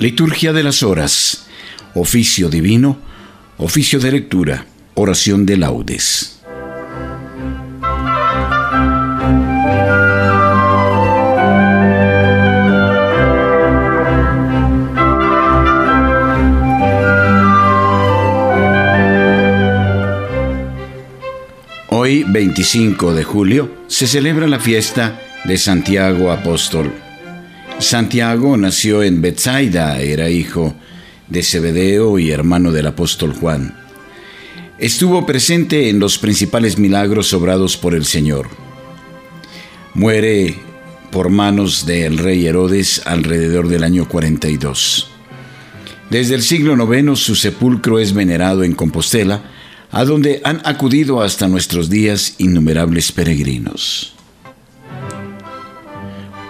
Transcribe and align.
Liturgia 0.00 0.52
de 0.52 0.62
las 0.62 0.84
Horas, 0.84 1.48
oficio 1.92 2.48
divino, 2.48 3.00
oficio 3.56 3.98
de 3.98 4.12
lectura, 4.12 4.64
oración 4.94 5.44
de 5.44 5.56
laudes. 5.56 6.40
Hoy, 21.88 22.22
25 22.22 23.14
de 23.14 23.24
julio, 23.24 23.74
se 23.88 24.06
celebra 24.06 24.46
la 24.46 24.60
fiesta 24.60 25.20
de 25.44 25.58
Santiago 25.58 26.30
Apóstol. 26.30 27.07
Santiago 27.80 28.56
nació 28.56 29.04
en 29.04 29.22
Bethsaida, 29.22 30.00
era 30.00 30.28
hijo 30.30 30.74
de 31.28 31.42
Zebedeo 31.42 32.18
y 32.18 32.30
hermano 32.30 32.72
del 32.72 32.88
apóstol 32.88 33.32
Juan. 33.32 33.76
Estuvo 34.78 35.24
presente 35.24 35.88
en 35.88 36.00
los 36.00 36.18
principales 36.18 36.78
milagros 36.78 37.32
obrados 37.32 37.76
por 37.76 37.94
el 37.94 38.04
Señor. 38.04 38.48
Muere 39.94 40.56
por 41.10 41.30
manos 41.30 41.86
del 41.86 42.18
rey 42.18 42.46
Herodes 42.46 43.02
alrededor 43.04 43.68
del 43.68 43.84
año 43.84 44.08
42. 44.08 45.08
Desde 46.10 46.34
el 46.34 46.42
siglo 46.42 46.74
IX 46.74 47.18
su 47.18 47.36
sepulcro 47.36 47.98
es 47.98 48.12
venerado 48.12 48.64
en 48.64 48.74
Compostela, 48.74 49.42
a 49.90 50.04
donde 50.04 50.40
han 50.44 50.60
acudido 50.64 51.22
hasta 51.22 51.48
nuestros 51.48 51.88
días 51.88 52.34
innumerables 52.38 53.12
peregrinos. 53.12 54.14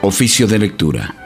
Oficio 0.03 0.47
de 0.47 0.59
lectura. 0.59 1.18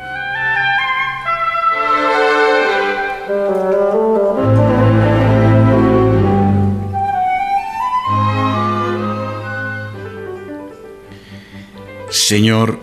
Señor, 12.33 12.81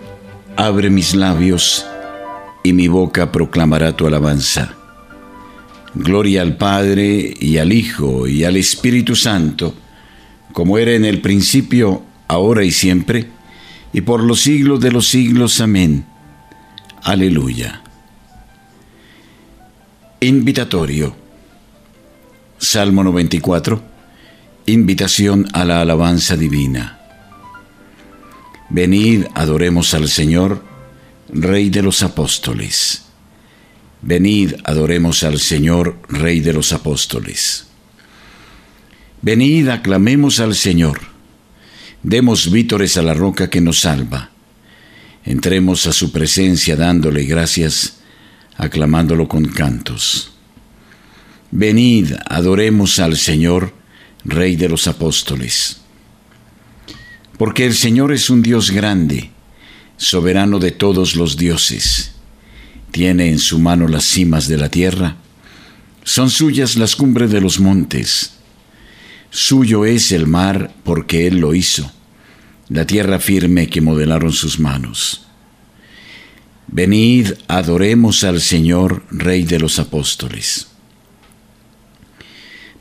abre 0.56 0.90
mis 0.90 1.12
labios 1.12 1.84
y 2.62 2.72
mi 2.72 2.86
boca 2.86 3.32
proclamará 3.32 3.96
tu 3.96 4.06
alabanza. 4.06 4.76
Gloria 5.92 6.42
al 6.42 6.56
Padre 6.56 7.34
y 7.40 7.58
al 7.58 7.72
Hijo 7.72 8.28
y 8.28 8.44
al 8.44 8.56
Espíritu 8.56 9.16
Santo, 9.16 9.74
como 10.52 10.78
era 10.78 10.92
en 10.92 11.04
el 11.04 11.20
principio, 11.20 12.04
ahora 12.28 12.62
y 12.62 12.70
siempre, 12.70 13.26
y 13.92 14.02
por 14.02 14.22
los 14.22 14.40
siglos 14.40 14.78
de 14.78 14.92
los 14.92 15.08
siglos. 15.08 15.60
Amén. 15.60 16.04
Aleluya. 17.02 17.82
Invitatorio. 20.20 21.16
Salmo 22.56 23.02
94. 23.02 23.82
Invitación 24.66 25.48
a 25.52 25.64
la 25.64 25.80
alabanza 25.80 26.36
divina. 26.36 26.99
Venid, 28.70 29.24
adoremos 29.34 29.94
al 29.94 30.08
Señor, 30.08 30.62
Rey 31.28 31.70
de 31.70 31.82
los 31.82 32.04
apóstoles. 32.04 33.02
Venid, 34.00 34.54
adoremos 34.62 35.24
al 35.24 35.40
Señor, 35.40 35.98
Rey 36.08 36.38
de 36.38 36.52
los 36.52 36.72
apóstoles. 36.72 37.66
Venid, 39.22 39.68
aclamemos 39.68 40.38
al 40.38 40.54
Señor. 40.54 41.00
Demos 42.04 42.52
vítores 42.52 42.96
a 42.96 43.02
la 43.02 43.12
roca 43.12 43.50
que 43.50 43.60
nos 43.60 43.80
salva. 43.80 44.30
Entremos 45.24 45.88
a 45.88 45.92
su 45.92 46.12
presencia 46.12 46.76
dándole 46.76 47.24
gracias, 47.24 47.98
aclamándolo 48.56 49.26
con 49.26 49.46
cantos. 49.46 50.32
Venid, 51.50 52.12
adoremos 52.24 53.00
al 53.00 53.16
Señor, 53.16 53.74
Rey 54.24 54.54
de 54.54 54.68
los 54.68 54.86
apóstoles 54.86 55.79
porque 57.40 57.64
el 57.64 57.74
Señor 57.74 58.12
es 58.12 58.28
un 58.28 58.42
Dios 58.42 58.70
grande, 58.70 59.30
soberano 59.96 60.58
de 60.58 60.72
todos 60.72 61.16
los 61.16 61.38
dioses. 61.38 62.12
Tiene 62.90 63.30
en 63.30 63.38
su 63.38 63.58
mano 63.58 63.88
las 63.88 64.04
cimas 64.04 64.46
de 64.46 64.58
la 64.58 64.68
tierra, 64.68 65.16
son 66.04 66.28
suyas 66.28 66.76
las 66.76 66.94
cumbres 66.94 67.30
de 67.30 67.40
los 67.40 67.58
montes. 67.58 68.34
Suyo 69.30 69.86
es 69.86 70.12
el 70.12 70.26
mar 70.26 70.74
porque 70.84 71.26
Él 71.28 71.38
lo 71.38 71.54
hizo, 71.54 71.90
la 72.68 72.86
tierra 72.86 73.18
firme 73.18 73.68
que 73.68 73.80
modelaron 73.80 74.32
sus 74.32 74.58
manos. 74.60 75.26
Venid, 76.66 77.32
adoremos 77.48 78.22
al 78.22 78.42
Señor, 78.42 79.02
Rey 79.10 79.44
de 79.44 79.60
los 79.60 79.78
apóstoles. 79.78 80.66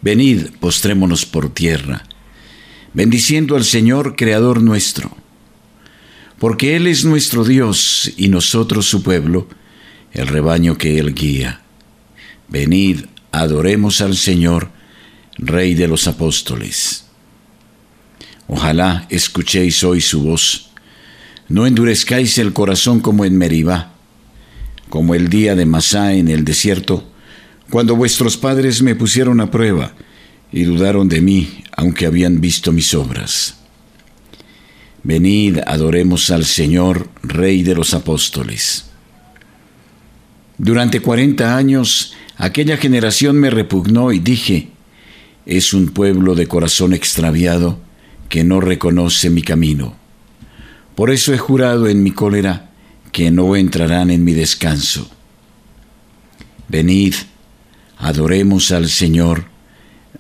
Venid, 0.02 0.48
postrémonos 0.60 1.26
por 1.26 1.50
tierra 1.54 2.09
bendiciendo 2.94 3.56
al 3.56 3.64
Señor 3.64 4.16
Creador 4.16 4.62
nuestro, 4.62 5.16
porque 6.40 6.76
Él 6.76 6.88
es 6.88 7.06
nuestro 7.06 7.44
Dios 7.44 8.12
y 8.18 8.30
nosotros 8.30 8.86
su 8.88 9.04
pueblo, 9.04 9.48
el 10.14 10.28
rebaño 10.28 10.78
que 10.78 10.98
Él 11.00 11.14
guía. 11.14 11.62
Venid, 12.48 13.06
adoremos 13.32 14.02
al 14.02 14.16
Señor, 14.16 14.72
Rey 15.38 15.74
de 15.74 15.88
los 15.88 16.08
apóstoles. 16.08 17.06
Ojalá 18.48 19.06
escuchéis 19.10 19.84
hoy 19.84 20.02
su 20.02 20.24
voz, 20.24 20.72
no 21.48 21.66
endurezcáis 21.66 22.38
el 22.40 22.54
corazón 22.54 23.00
como 23.00 23.24
en 23.26 23.38
Meribá, 23.38 23.94
como 24.90 25.14
el 25.16 25.30
día 25.30 25.56
de 25.56 25.66
Masá 25.66 26.14
en 26.14 26.28
el 26.28 26.44
desierto, 26.44 27.08
cuando 27.70 27.96
vuestros 27.96 28.38
padres 28.38 28.82
me 28.82 28.96
pusieron 28.96 29.40
a 29.40 29.52
prueba, 29.52 29.94
y 30.52 30.64
dudaron 30.64 31.10
de 31.10 31.22
mí, 31.22 31.64
aunque 31.76 32.06
habían 32.06 32.42
visto 32.42 32.72
mis 32.72 32.94
obras. 32.94 33.56
Venid, 35.04 35.60
adoremos 35.66 36.30
al 36.32 36.46
Señor, 36.46 37.10
Rey 37.24 37.64
de 37.64 37.76
los 37.76 37.94
apóstoles. 37.94 38.86
Durante 40.58 41.02
cuarenta 41.02 41.56
años 41.56 42.14
aquella 42.38 42.78
generación 42.78 43.38
me 43.38 43.50
repugnó 43.50 44.12
y 44.12 44.20
dije, 44.20 44.70
es 45.46 45.74
un 45.74 45.90
pueblo 45.90 46.36
de 46.36 46.48
corazón 46.48 46.94
extraviado 46.94 47.80
que 48.28 48.44
no 48.44 48.60
reconoce 48.60 49.30
mi 49.30 49.42
camino. 49.42 49.96
Por 50.96 51.12
eso 51.12 51.34
he 51.34 51.38
jurado 51.38 51.88
en 51.88 52.04
mi 52.04 52.12
cólera 52.12 52.72
que 53.12 53.32
no 53.32 53.56
entrarán 53.56 54.12
en 54.12 54.24
mi 54.24 54.34
descanso. 54.34 55.10
Venid, 56.68 57.16
adoremos 57.98 58.72
al 58.72 58.90
Señor, 58.90 59.46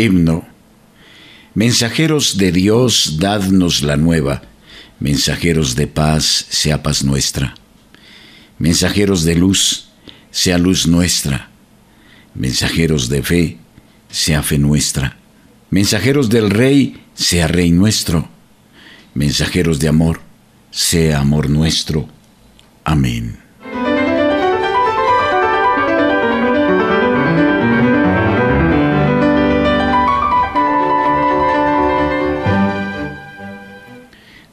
Himno. 0.00 0.46
Mensajeros 1.54 2.38
de 2.38 2.52
Dios, 2.52 3.18
dadnos 3.18 3.82
la 3.82 3.96
nueva. 3.96 4.42
Mensajeros 4.98 5.74
de 5.74 5.86
paz, 5.86 6.46
sea 6.48 6.82
paz 6.82 7.04
nuestra. 7.04 7.54
Mensajeros 8.58 9.24
de 9.24 9.34
luz, 9.34 9.88
sea 10.30 10.58
luz 10.58 10.86
nuestra. 10.86 11.50
Mensajeros 12.34 13.08
de 13.08 13.22
fe, 13.22 13.58
sea 14.10 14.42
fe 14.42 14.58
nuestra. 14.58 15.16
Mensajeros 15.70 16.30
del 16.30 16.50
Rey, 16.50 17.02
sea 17.14 17.48
Rey 17.48 17.70
nuestro. 17.70 18.28
Mensajeros 19.14 19.80
de 19.80 19.88
amor, 19.88 20.20
sea 20.70 21.20
amor 21.20 21.50
nuestro. 21.50 22.08
Amén. 22.84 23.39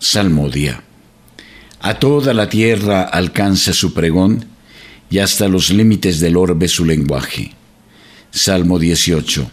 Salmodia. 0.09 0.83
A 1.81 1.99
toda 1.99 2.33
la 2.33 2.47
tierra 2.47 3.01
alcanza 3.01 3.73
su 3.73 3.93
pregón 3.93 4.45
y 5.09 5.17
hasta 5.19 5.49
los 5.49 5.69
límites 5.69 6.21
del 6.21 6.37
orbe 6.37 6.69
su 6.69 6.85
lenguaje. 6.85 7.51
Salmo 8.31 8.79
18. 8.79 9.51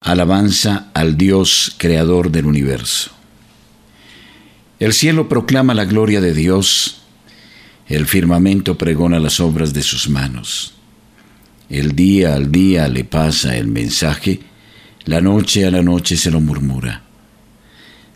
Alabanza 0.00 0.88
al 0.94 1.18
Dios 1.18 1.74
creador 1.76 2.30
del 2.30 2.46
universo. 2.46 3.10
El 4.78 4.94
cielo 4.94 5.28
proclama 5.28 5.74
la 5.74 5.84
gloria 5.84 6.22
de 6.22 6.32
Dios, 6.32 7.02
el 7.88 8.06
firmamento 8.06 8.78
pregona 8.78 9.18
las 9.18 9.38
obras 9.38 9.74
de 9.74 9.82
sus 9.82 10.08
manos. 10.08 10.72
El 11.68 11.94
día 11.94 12.34
al 12.34 12.50
día 12.50 12.88
le 12.88 13.04
pasa 13.04 13.54
el 13.58 13.66
mensaje, 13.66 14.40
la 15.04 15.20
noche 15.20 15.66
a 15.66 15.70
la 15.70 15.82
noche 15.82 16.16
se 16.16 16.30
lo 16.30 16.40
murmura. 16.40 17.07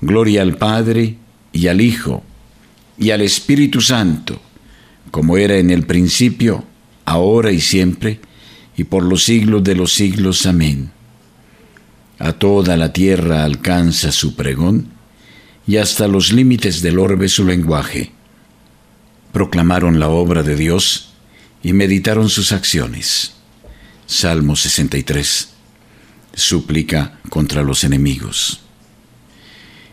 Gloria 0.00 0.42
al 0.42 0.56
Padre 0.56 1.16
y 1.52 1.66
al 1.66 1.80
Hijo 1.80 2.22
y 2.98 3.10
al 3.10 3.22
Espíritu 3.22 3.80
Santo, 3.80 4.40
como 5.10 5.36
era 5.36 5.56
en 5.56 5.70
el 5.70 5.84
principio, 5.84 6.64
ahora 7.04 7.50
y 7.50 7.60
siempre, 7.60 8.20
y 8.76 8.84
por 8.84 9.02
los 9.02 9.24
siglos 9.24 9.64
de 9.64 9.74
los 9.74 9.92
siglos. 9.92 10.46
Amén 10.46 10.90
a 12.20 12.34
toda 12.34 12.76
la 12.76 12.92
tierra 12.92 13.44
alcanza 13.44 14.12
su 14.12 14.36
pregón, 14.36 14.88
y 15.66 15.78
hasta 15.78 16.06
los 16.06 16.32
límites 16.32 16.82
del 16.82 16.98
orbe 16.98 17.28
su 17.28 17.46
lenguaje. 17.46 18.12
Proclamaron 19.32 19.98
la 19.98 20.08
obra 20.10 20.42
de 20.42 20.54
Dios 20.54 21.12
y 21.62 21.72
meditaron 21.72 22.28
sus 22.28 22.52
acciones. 22.52 23.32
Salmo 24.06 24.54
63. 24.54 25.48
Súplica 26.34 27.20
contra 27.30 27.62
los 27.62 27.84
enemigos. 27.84 28.60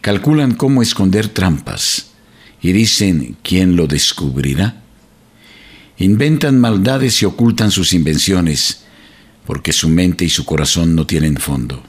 calculan 0.00 0.54
cómo 0.54 0.82
esconder 0.82 1.28
trampas 1.28 2.10
y 2.60 2.72
dicen 2.72 3.36
quién 3.42 3.76
lo 3.76 3.86
descubrirá. 3.86 4.82
Inventan 5.98 6.60
maldades 6.60 7.22
y 7.22 7.24
ocultan 7.24 7.70
sus 7.70 7.92
invenciones, 7.92 8.84
porque 9.46 9.72
su 9.72 9.88
mente 9.88 10.24
y 10.24 10.28
su 10.28 10.44
corazón 10.44 10.94
no 10.94 11.06
tienen 11.06 11.36
fondo. 11.36 11.82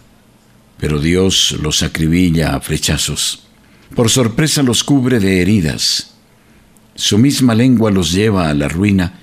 Pero 0.77 0.99
Dios 0.99 1.55
los 1.61 1.83
acribilla 1.83 2.55
a 2.55 2.61
flechazos. 2.61 3.43
Por 3.95 4.09
sorpresa 4.09 4.63
los 4.63 4.83
cubre 4.83 5.19
de 5.19 5.41
heridas. 5.41 6.11
Su 6.95 7.17
misma 7.17 7.53
lengua 7.53 7.91
los 7.91 8.11
lleva 8.11 8.49
a 8.49 8.53
la 8.53 8.67
ruina 8.67 9.19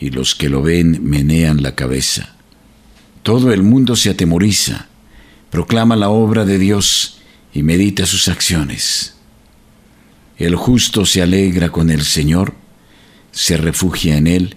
y 0.00 0.10
los 0.10 0.34
que 0.34 0.48
lo 0.48 0.62
ven 0.62 1.00
menean 1.02 1.62
la 1.62 1.74
cabeza. 1.74 2.34
Todo 3.22 3.52
el 3.52 3.62
mundo 3.62 3.96
se 3.96 4.10
atemoriza, 4.10 4.88
proclama 5.50 5.96
la 5.96 6.08
obra 6.08 6.44
de 6.44 6.58
Dios 6.58 7.17
y 7.52 7.62
medita 7.62 8.06
sus 8.06 8.28
acciones. 8.28 9.14
El 10.38 10.54
justo 10.54 11.04
se 11.04 11.22
alegra 11.22 11.70
con 11.70 11.90
el 11.90 12.04
Señor, 12.04 12.54
se 13.32 13.56
refugia 13.56 14.16
en 14.16 14.26
Él 14.26 14.56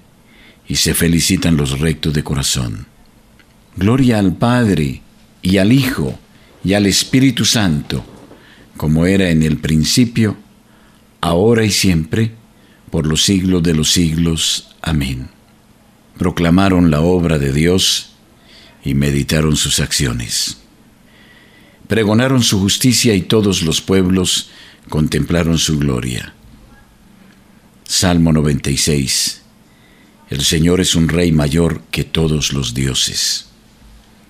y 0.67 0.75
se 0.75 0.93
felicitan 0.93 1.57
los 1.57 1.79
rectos 1.79 2.13
de 2.13 2.23
corazón. 2.23 2.87
Gloria 3.75 4.19
al 4.19 4.35
Padre 4.35 5.01
y 5.41 5.57
al 5.57 5.71
Hijo 5.71 6.19
y 6.63 6.73
al 6.73 6.85
Espíritu 6.85 7.45
Santo, 7.45 8.05
como 8.77 9.05
era 9.05 9.29
en 9.29 9.43
el 9.43 9.57
principio, 9.57 10.37
ahora 11.19 11.65
y 11.65 11.71
siempre, 11.71 12.31
por 12.91 13.07
los 13.07 13.23
siglos 13.23 13.63
de 13.63 13.73
los 13.73 13.91
siglos. 13.91 14.75
Amén. 14.81 15.29
Proclamaron 16.17 16.91
la 16.91 17.01
obra 17.01 17.39
de 17.39 17.53
Dios 17.53 18.11
y 18.83 18.93
meditaron 18.93 19.55
sus 19.55 19.79
acciones. 19.79 20.60
Pregonaron 21.91 22.41
su 22.41 22.57
justicia 22.57 23.13
y 23.15 23.23
todos 23.23 23.63
los 23.63 23.81
pueblos 23.81 24.49
contemplaron 24.87 25.57
su 25.57 25.77
gloria. 25.77 26.33
Salmo 27.83 28.31
96. 28.31 29.41
El 30.29 30.41
Señor 30.41 30.79
es 30.79 30.95
un 30.95 31.09
Rey 31.09 31.33
mayor 31.33 31.81
que 31.91 32.05
todos 32.05 32.53
los 32.53 32.73
dioses. 32.73 33.47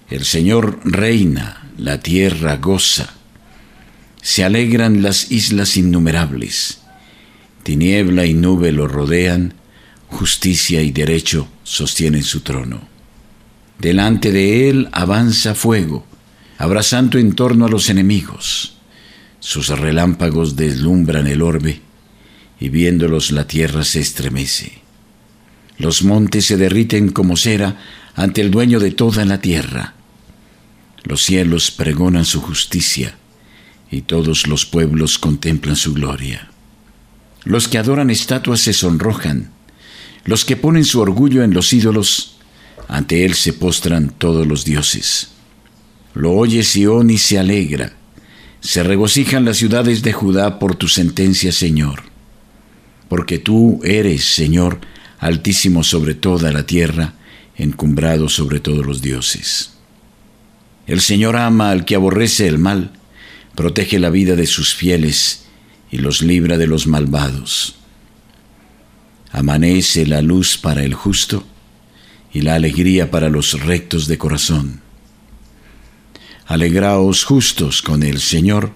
El 0.09 0.25
Señor 0.25 0.79
reina, 0.83 1.69
la 1.77 1.99
tierra 1.99 2.57
goza, 2.57 3.13
se 4.23 4.43
alegran 4.43 5.03
las 5.03 5.31
islas 5.31 5.77
innumerables, 5.77 6.79
tiniebla 7.61 8.25
y 8.25 8.33
nube 8.33 8.71
lo 8.71 8.87
rodean, 8.87 9.53
justicia 10.07 10.81
y 10.81 10.89
derecho 10.89 11.47
sostienen 11.61 12.23
su 12.23 12.39
trono. 12.39 12.81
Delante 13.77 14.31
de 14.31 14.67
él 14.67 14.89
avanza 14.93 15.53
fuego, 15.53 16.07
abrazando 16.61 17.17
en 17.17 17.33
torno 17.33 17.65
a 17.65 17.69
los 17.69 17.89
enemigos. 17.89 18.77
Sus 19.39 19.69
relámpagos 19.69 20.55
deslumbran 20.55 21.27
el 21.27 21.41
orbe, 21.41 21.81
y 22.59 22.69
viéndolos 22.69 23.31
la 23.31 23.47
tierra 23.47 23.83
se 23.83 23.99
estremece. 23.99 24.81
Los 25.77 26.03
montes 26.03 26.45
se 26.45 26.57
derriten 26.57 27.09
como 27.09 27.37
cera 27.37 27.77
ante 28.15 28.41
el 28.41 28.51
dueño 28.51 28.79
de 28.79 28.91
toda 28.91 29.25
la 29.25 29.41
tierra 29.41 29.95
los 31.03 31.23
cielos 31.23 31.71
pregonan 31.71 32.25
su 32.25 32.41
justicia 32.41 33.15
y 33.89 34.01
todos 34.01 34.47
los 34.47 34.65
pueblos 34.65 35.17
contemplan 35.17 35.75
su 35.75 35.93
gloria. 35.93 36.49
Los 37.43 37.67
que 37.67 37.77
adoran 37.77 38.09
estatuas 38.09 38.61
se 38.61 38.73
sonrojan, 38.73 39.51
los 40.25 40.45
que 40.45 40.55
ponen 40.55 40.85
su 40.85 41.01
orgullo 41.01 41.43
en 41.43 41.53
los 41.53 41.73
ídolos, 41.73 42.37
ante 42.87 43.25
él 43.25 43.33
se 43.33 43.53
postran 43.53 44.09
todos 44.09 44.45
los 44.45 44.63
dioses. 44.63 45.31
Lo 46.13 46.33
oye 46.33 46.63
Sión 46.63 47.09
y 47.09 47.17
se 47.17 47.39
alegra, 47.39 47.93
se 48.59 48.83
regocijan 48.83 49.45
las 49.45 49.57
ciudades 49.57 50.03
de 50.03 50.13
Judá 50.13 50.59
por 50.59 50.75
tu 50.75 50.87
sentencia, 50.87 51.51
Señor. 51.51 52.03
Porque 53.09 53.39
tú 53.39 53.79
eres, 53.83 54.25
Señor, 54.25 54.79
altísimo 55.19 55.83
sobre 55.83 56.13
toda 56.13 56.51
la 56.51 56.65
tierra, 56.65 57.13
encumbrado 57.55 58.29
sobre 58.29 58.59
todos 58.59 58.85
los 58.85 59.01
dioses. 59.01 59.73
El 60.87 61.01
Señor 61.01 61.37
ama 61.37 61.71
al 61.71 61.85
que 61.85 61.95
aborrece 61.95 62.47
el 62.47 62.57
mal, 62.57 62.91
protege 63.55 63.99
la 63.99 64.09
vida 64.09 64.35
de 64.35 64.47
sus 64.47 64.75
fieles 64.75 65.45
y 65.91 65.97
los 65.97 66.21
libra 66.21 66.57
de 66.57 66.67
los 66.67 66.87
malvados. 66.87 67.75
Amanece 69.31 70.05
la 70.05 70.21
luz 70.21 70.57
para 70.57 70.83
el 70.83 70.93
justo 70.93 71.45
y 72.33 72.41
la 72.41 72.55
alegría 72.55 73.11
para 73.11 73.29
los 73.29 73.59
rectos 73.61 74.07
de 74.07 74.17
corazón. 74.17 74.81
Alegraos 76.51 77.23
justos 77.23 77.81
con 77.81 78.03
el 78.03 78.19
Señor, 78.19 78.73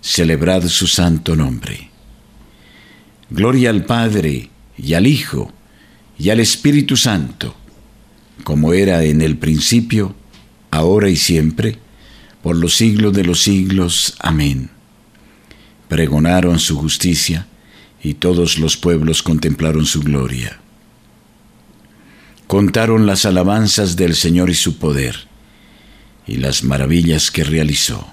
celebrad 0.00 0.68
su 0.68 0.86
santo 0.86 1.34
nombre. 1.34 1.90
Gloria 3.28 3.70
al 3.70 3.84
Padre 3.86 4.50
y 4.76 4.94
al 4.94 5.04
Hijo 5.04 5.52
y 6.16 6.30
al 6.30 6.38
Espíritu 6.38 6.96
Santo, 6.96 7.56
como 8.44 8.72
era 8.72 9.02
en 9.02 9.20
el 9.20 9.36
principio, 9.36 10.14
ahora 10.70 11.10
y 11.10 11.16
siempre, 11.16 11.78
por 12.40 12.54
los 12.54 12.76
siglos 12.76 13.12
de 13.14 13.24
los 13.24 13.42
siglos. 13.42 14.14
Amén. 14.20 14.70
Pregonaron 15.88 16.60
su 16.60 16.76
justicia, 16.76 17.48
y 18.00 18.14
todos 18.14 18.60
los 18.60 18.76
pueblos 18.76 19.24
contemplaron 19.24 19.86
su 19.86 20.02
gloria. 20.02 20.60
Contaron 22.46 23.06
las 23.06 23.24
alabanzas 23.24 23.96
del 23.96 24.14
Señor 24.14 24.50
y 24.50 24.54
su 24.54 24.78
poder, 24.78 25.26
y 26.28 26.36
las 26.36 26.62
maravillas 26.62 27.30
que 27.30 27.42
realizó. 27.42 28.06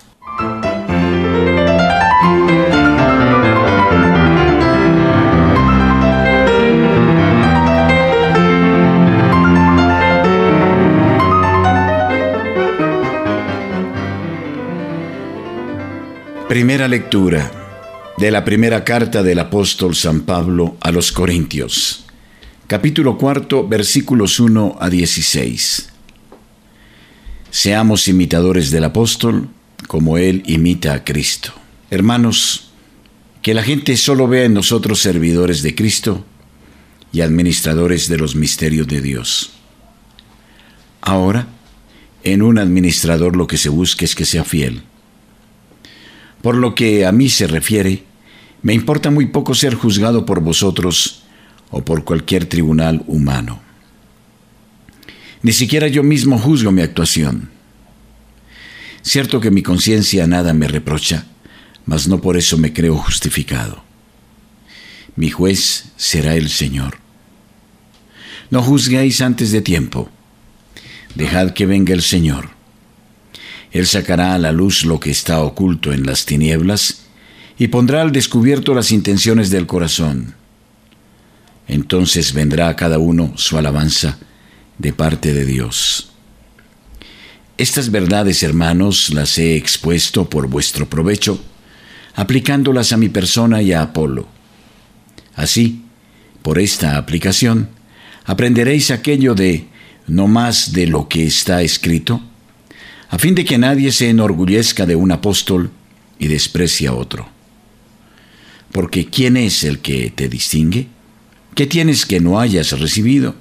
Primera 16.48 16.88
lectura 16.88 17.52
de 18.18 18.32
la 18.32 18.46
primera 18.46 18.86
carta 18.86 19.22
del 19.24 19.40
apóstol 19.40 19.94
San 19.94 20.22
Pablo 20.22 20.78
a 20.80 20.92
los 20.92 21.12
Corintios, 21.12 22.06
capítulo 22.68 23.18
cuarto, 23.18 23.68
versículos 23.68 24.40
1 24.40 24.78
a 24.80 24.90
16. 24.90 25.95
Seamos 27.56 28.10
imitadores 28.10 28.70
del 28.70 28.84
apóstol 28.84 29.48
como 29.88 30.18
él 30.18 30.44
imita 30.46 30.94
a 30.94 31.04
Cristo. 31.06 31.54
Hermanos, 31.90 32.72
que 33.42 33.54
la 33.54 33.64
gente 33.64 33.96
solo 33.96 34.28
vea 34.28 34.44
en 34.44 34.54
nosotros 34.54 35.00
servidores 35.00 35.62
de 35.62 35.74
Cristo 35.74 36.26
y 37.14 37.22
administradores 37.22 38.10
de 38.10 38.18
los 38.18 38.36
misterios 38.36 38.88
de 38.88 39.00
Dios. 39.00 39.54
Ahora, 41.00 41.48
en 42.24 42.42
un 42.42 42.58
administrador 42.58 43.38
lo 43.38 43.48
que 43.48 43.58
se 43.58 43.70
busca 43.70 44.04
es 44.04 44.16
que 44.16 44.26
sea 44.26 44.44
fiel 44.44 44.84
por 46.46 46.58
lo 46.58 46.76
que 46.76 47.08
a 47.08 47.12
mí 47.12 47.28
se 47.28 47.48
refiere, 47.48 48.04
me 48.62 48.76
importa 48.76 49.10
muy 49.10 49.26
poco 49.26 49.56
ser 49.56 49.74
juzgado 49.74 50.28
por 50.28 50.42
vosotros 50.42 51.24
o 51.72 51.84
por 51.84 52.04
cualquier 52.04 52.46
tribunal 52.46 53.04
humano. 53.08 53.65
Ni 55.46 55.54
siquiera 55.54 55.88
yo 55.88 56.02
mismo 56.02 56.40
juzgo 56.40 56.72
mi 56.72 56.82
actuación. 56.82 57.52
Cierto 59.04 59.40
que 59.40 59.52
mi 59.52 59.62
conciencia 59.62 60.26
nada 60.26 60.56
me 60.56 60.68
reprocha, 60.68 61.28
mas 61.86 62.08
no 62.08 62.20
por 62.20 62.36
eso 62.36 62.58
me 62.58 62.74
creo 62.74 62.98
justificado. 62.98 63.84
Mi 65.16 65.30
juez 65.30 65.92
será 65.98 66.34
el 66.34 66.50
Señor. 66.50 66.98
No 68.50 68.64
juzguéis 68.64 69.22
antes 69.22 69.52
de 69.52 69.62
tiempo. 69.62 70.10
Dejad 71.14 71.52
que 71.52 71.68
venga 71.68 71.94
el 71.94 72.02
Señor. 72.02 72.50
Él 73.72 73.86
sacará 73.86 74.34
a 74.34 74.40
la 74.40 74.52
luz 74.52 74.84
lo 74.84 75.00
que 75.00 75.12
está 75.12 75.44
oculto 75.44 75.94
en 75.94 76.08
las 76.08 76.26
tinieblas 76.26 77.02
y 77.60 77.68
pondrá 77.68 78.02
al 78.02 78.12
descubierto 78.12 78.74
las 78.74 78.92
intenciones 78.92 79.52
del 79.52 79.68
corazón. 79.68 80.34
Entonces 81.68 82.34
vendrá 82.34 82.68
a 82.68 82.76
cada 82.76 82.98
uno 82.98 83.34
su 83.36 83.60
alabanza 83.60 84.18
de 84.78 84.94
parte 84.94 85.34
de 85.34 85.46
Dios. 85.46 86.12
Estas 87.58 87.90
verdades, 87.90 88.44
hermanos, 88.44 89.14
las 89.14 89.38
he 89.38 89.56
expuesto 89.56 90.30
por 90.30 90.48
vuestro 90.48 90.90
provecho, 90.90 91.42
aplicándolas 92.16 92.92
a 92.92 92.98
mi 92.98 93.10
persona 93.10 93.62
y 93.62 93.72
a 93.72 93.82
Apolo. 93.82 94.28
Así, 95.36 95.84
por 96.42 96.60
esta 96.60 96.98
aplicación, 96.98 97.70
aprenderéis 98.26 98.92
aquello 98.92 99.36
de 99.36 99.68
no 100.08 100.28
más 100.28 100.74
de 100.74 100.88
lo 100.88 101.08
que 101.08 101.26
está 101.26 101.62
escrito, 101.62 102.22
a 103.10 103.18
fin 103.18 103.36
de 103.36 103.46
que 103.46 103.58
nadie 103.58 103.92
se 103.92 104.10
enorgullezca 104.10 104.86
de 104.86 104.96
un 104.96 105.12
apóstol 105.12 105.72
y 106.20 106.28
desprecie 106.28 106.88
a 106.88 106.94
otro. 106.94 107.30
Porque 108.72 109.06
¿quién 109.06 109.38
es 109.38 109.64
el 109.64 109.80
que 109.80 110.12
te 110.14 110.28
distingue? 110.28 110.88
¿Qué 111.56 111.66
tienes 111.66 112.06
que 112.06 112.20
no 112.20 112.40
hayas 112.40 112.78
recibido? 112.78 113.36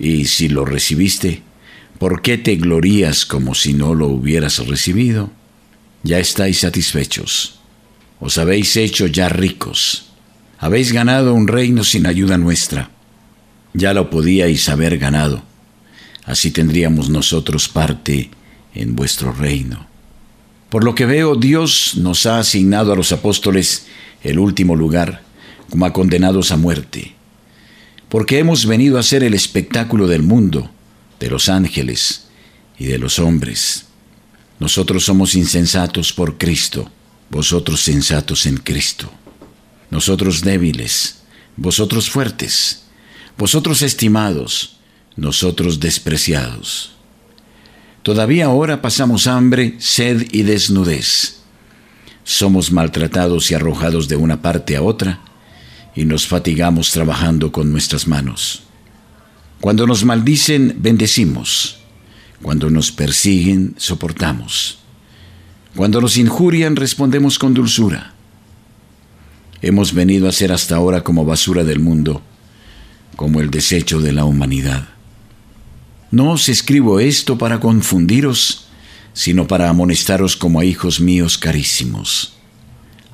Y 0.00 0.24
si 0.24 0.48
lo 0.48 0.64
recibiste, 0.64 1.42
¿por 1.98 2.22
qué 2.22 2.38
te 2.38 2.56
glorías 2.56 3.26
como 3.26 3.54
si 3.54 3.74
no 3.74 3.94
lo 3.94 4.06
hubieras 4.06 4.66
recibido? 4.66 5.30
Ya 6.02 6.18
estáis 6.18 6.60
satisfechos. 6.60 7.60
Os 8.18 8.38
habéis 8.38 8.76
hecho 8.78 9.06
ya 9.06 9.28
ricos. 9.28 10.06
Habéis 10.58 10.92
ganado 10.92 11.34
un 11.34 11.46
reino 11.46 11.84
sin 11.84 12.06
ayuda 12.06 12.38
nuestra. 12.38 12.90
Ya 13.74 13.92
lo 13.92 14.08
podíais 14.08 14.70
haber 14.70 14.96
ganado. 14.96 15.42
Así 16.24 16.50
tendríamos 16.50 17.10
nosotros 17.10 17.68
parte 17.68 18.30
en 18.74 18.96
vuestro 18.96 19.32
reino. 19.32 19.86
Por 20.70 20.82
lo 20.82 20.94
que 20.94 21.04
veo, 21.04 21.34
Dios 21.34 21.96
nos 21.96 22.24
ha 22.24 22.38
asignado 22.38 22.94
a 22.94 22.96
los 22.96 23.12
apóstoles 23.12 23.86
el 24.22 24.38
último 24.38 24.76
lugar, 24.76 25.22
como 25.68 25.84
a 25.84 25.92
condenados 25.92 26.52
a 26.52 26.56
muerte, 26.56 27.14
porque 28.10 28.40
hemos 28.40 28.66
venido 28.66 28.98
a 28.98 29.04
ser 29.04 29.22
el 29.22 29.34
espectáculo 29.34 30.08
del 30.08 30.22
mundo, 30.22 30.68
de 31.20 31.30
los 31.30 31.48
ángeles 31.48 32.24
y 32.76 32.86
de 32.86 32.98
los 32.98 33.20
hombres. 33.20 33.86
Nosotros 34.58 35.04
somos 35.04 35.36
insensatos 35.36 36.12
por 36.12 36.36
Cristo, 36.36 36.90
vosotros 37.30 37.80
sensatos 37.80 38.46
en 38.46 38.56
Cristo. 38.56 39.10
Nosotros 39.90 40.42
débiles, 40.42 41.20
vosotros 41.56 42.10
fuertes, 42.10 42.82
vosotros 43.38 43.80
estimados, 43.80 44.78
nosotros 45.14 45.78
despreciados. 45.78 46.90
Todavía 48.02 48.46
ahora 48.46 48.82
pasamos 48.82 49.28
hambre, 49.28 49.76
sed 49.78 50.26
y 50.32 50.42
desnudez. 50.42 51.42
Somos 52.24 52.72
maltratados 52.72 53.52
y 53.52 53.54
arrojados 53.54 54.08
de 54.08 54.16
una 54.16 54.42
parte 54.42 54.76
a 54.76 54.82
otra 54.82 55.20
y 55.94 56.04
nos 56.04 56.26
fatigamos 56.26 56.90
trabajando 56.92 57.52
con 57.52 57.70
nuestras 57.72 58.06
manos. 58.06 58.62
Cuando 59.60 59.86
nos 59.86 60.04
maldicen, 60.04 60.76
bendecimos. 60.78 61.78
Cuando 62.42 62.70
nos 62.70 62.90
persiguen, 62.90 63.74
soportamos. 63.76 64.78
Cuando 65.76 66.00
nos 66.00 66.16
injurian, 66.16 66.76
respondemos 66.76 67.38
con 67.38 67.54
dulzura. 67.54 68.14
Hemos 69.62 69.92
venido 69.92 70.28
a 70.28 70.32
ser 70.32 70.52
hasta 70.52 70.76
ahora 70.76 71.04
como 71.04 71.24
basura 71.26 71.64
del 71.64 71.80
mundo, 71.80 72.22
como 73.16 73.40
el 73.40 73.50
desecho 73.50 74.00
de 74.00 74.12
la 74.12 74.24
humanidad. 74.24 74.88
No 76.10 76.32
os 76.32 76.48
escribo 76.48 76.98
esto 76.98 77.36
para 77.36 77.60
confundiros, 77.60 78.68
sino 79.12 79.46
para 79.46 79.68
amonestaros 79.68 80.34
como 80.34 80.60
a 80.60 80.64
hijos 80.64 81.00
míos 81.00 81.36
carísimos. 81.36 82.39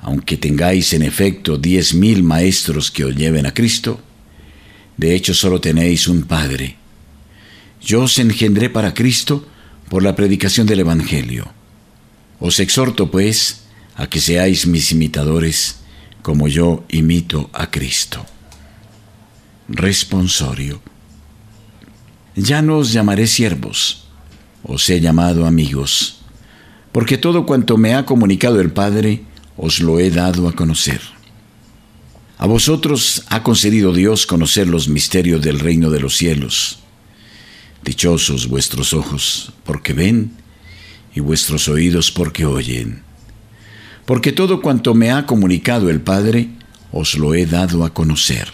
Aunque 0.01 0.37
tengáis 0.37 0.93
en 0.93 1.01
efecto 1.01 1.57
diez 1.57 1.93
mil 1.93 2.23
maestros 2.23 2.91
que 2.91 3.03
os 3.03 3.15
lleven 3.15 3.45
a 3.45 3.53
Cristo, 3.53 3.99
de 4.95 5.15
hecho 5.15 5.33
solo 5.33 5.59
tenéis 5.59 6.07
un 6.07 6.23
Padre. 6.23 6.77
Yo 7.81 8.03
os 8.03 8.17
engendré 8.19 8.69
para 8.69 8.93
Cristo 8.93 9.47
por 9.89 10.03
la 10.03 10.15
predicación 10.15 10.67
del 10.67 10.81
Evangelio. 10.81 11.51
Os 12.39 12.59
exhorto, 12.59 13.09
pues, 13.09 13.63
a 13.95 14.07
que 14.07 14.19
seáis 14.19 14.67
mis 14.67 14.91
imitadores, 14.91 15.79
como 16.21 16.47
yo 16.47 16.85
imito 16.89 17.49
a 17.53 17.71
Cristo. 17.71 18.25
Responsorio. 19.69 20.81
Ya 22.35 22.61
no 22.61 22.77
os 22.77 22.93
llamaré 22.93 23.25
siervos, 23.25 24.05
os 24.63 24.89
he 24.89 24.99
llamado 24.99 25.45
amigos, 25.45 26.19
porque 26.91 27.17
todo 27.17 27.45
cuanto 27.45 27.77
me 27.77 27.95
ha 27.95 28.05
comunicado 28.05 28.61
el 28.61 28.71
Padre, 28.71 29.23
os 29.57 29.79
lo 29.79 29.99
he 29.99 30.09
dado 30.09 30.47
a 30.47 30.53
conocer. 30.53 31.01
A 32.37 32.45
vosotros 32.45 33.23
ha 33.29 33.41
concedido 33.41 33.91
Dios 33.91 34.27
conocer 34.27 34.67
los 34.67 34.87
misterios 34.87 35.41
del 35.41 35.59
reino 35.59 35.89
de 35.89 35.99
los 35.99 36.15
cielos. 36.15 36.79
Dichosos 37.83 38.47
vuestros 38.47 38.93
ojos, 38.93 39.53
porque 39.63 39.93
ven, 39.93 40.31
y 41.15 41.19
vuestros 41.19 41.67
oídos, 41.67 42.11
porque 42.11 42.45
oyen. 42.45 43.01
Porque 44.05 44.31
todo 44.31 44.61
cuanto 44.61 44.93
me 44.93 45.11
ha 45.11 45.25
comunicado 45.25 45.89
el 45.89 45.99
Padre, 46.01 46.49
os 46.91 47.15
lo 47.15 47.33
he 47.33 47.47
dado 47.47 47.83
a 47.83 47.93
conocer. 47.93 48.49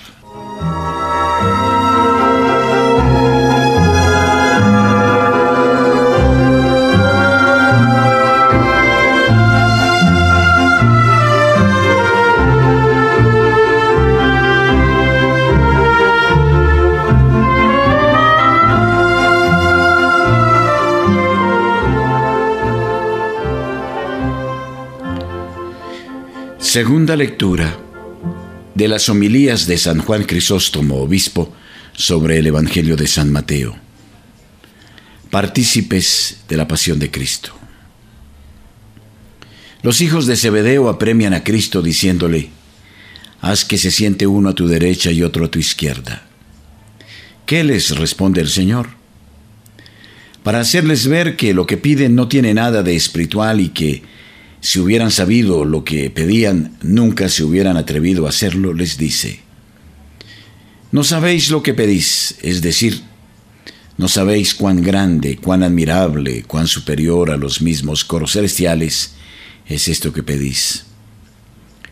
Segunda 26.73 27.15
lectura 27.15 27.77
de 28.73 28.87
las 28.87 29.07
homilías 29.07 29.67
de 29.67 29.77
San 29.77 29.99
Juan 29.99 30.23
Crisóstomo, 30.23 31.03
obispo, 31.03 31.53
sobre 31.95 32.39
el 32.39 32.47
Evangelio 32.47 32.95
de 32.95 33.05
San 33.05 33.31
Mateo. 33.31 33.75
Partícipes 35.29 36.37
de 36.49 36.57
la 36.57 36.67
pasión 36.67 36.97
de 36.97 37.11
Cristo. 37.11 37.53
Los 39.83 40.01
hijos 40.01 40.25
de 40.25 40.35
Zebedeo 40.35 40.89
apremian 40.89 41.35
a 41.35 41.43
Cristo 41.43 41.83
diciéndole, 41.83 42.49
haz 43.39 43.65
que 43.65 43.77
se 43.77 43.91
siente 43.91 44.25
uno 44.25 44.49
a 44.49 44.55
tu 44.55 44.67
derecha 44.67 45.11
y 45.11 45.21
otro 45.21 45.45
a 45.45 45.51
tu 45.51 45.59
izquierda. 45.59 46.25
¿Qué 47.45 47.63
les 47.63 47.95
responde 47.95 48.41
el 48.41 48.49
Señor? 48.49 48.89
Para 50.41 50.61
hacerles 50.61 51.05
ver 51.05 51.37
que 51.37 51.53
lo 51.53 51.67
que 51.67 51.77
piden 51.77 52.15
no 52.15 52.27
tiene 52.27 52.55
nada 52.55 52.81
de 52.81 52.95
espiritual 52.95 53.61
y 53.61 53.69
que 53.69 54.01
si 54.63 54.79
hubieran 54.79 55.11
sabido 55.11 55.65
lo 55.65 55.83
que 55.83 56.09
pedían, 56.09 56.77
nunca 56.81 57.27
se 57.27 57.43
hubieran 57.43 57.75
atrevido 57.75 58.25
a 58.25 58.29
hacerlo, 58.29 58.73
les 58.73 58.97
dice, 58.97 59.41
no 60.89 61.03
sabéis 61.03 61.51
lo 61.51 61.61
que 61.61 61.73
pedís, 61.73 62.37
es 62.41 62.61
decir, 62.61 63.01
no 63.97 64.07
sabéis 64.07 64.55
cuán 64.55 64.81
grande, 64.81 65.35
cuán 65.35 65.63
admirable, 65.63 66.43
cuán 66.43 66.67
superior 66.67 67.29
a 67.29 67.35
los 67.35 67.61
mismos 67.61 68.05
coros 68.05 68.31
celestiales 68.31 69.15
es 69.67 69.89
esto 69.89 70.13
que 70.13 70.23
pedís. 70.23 70.85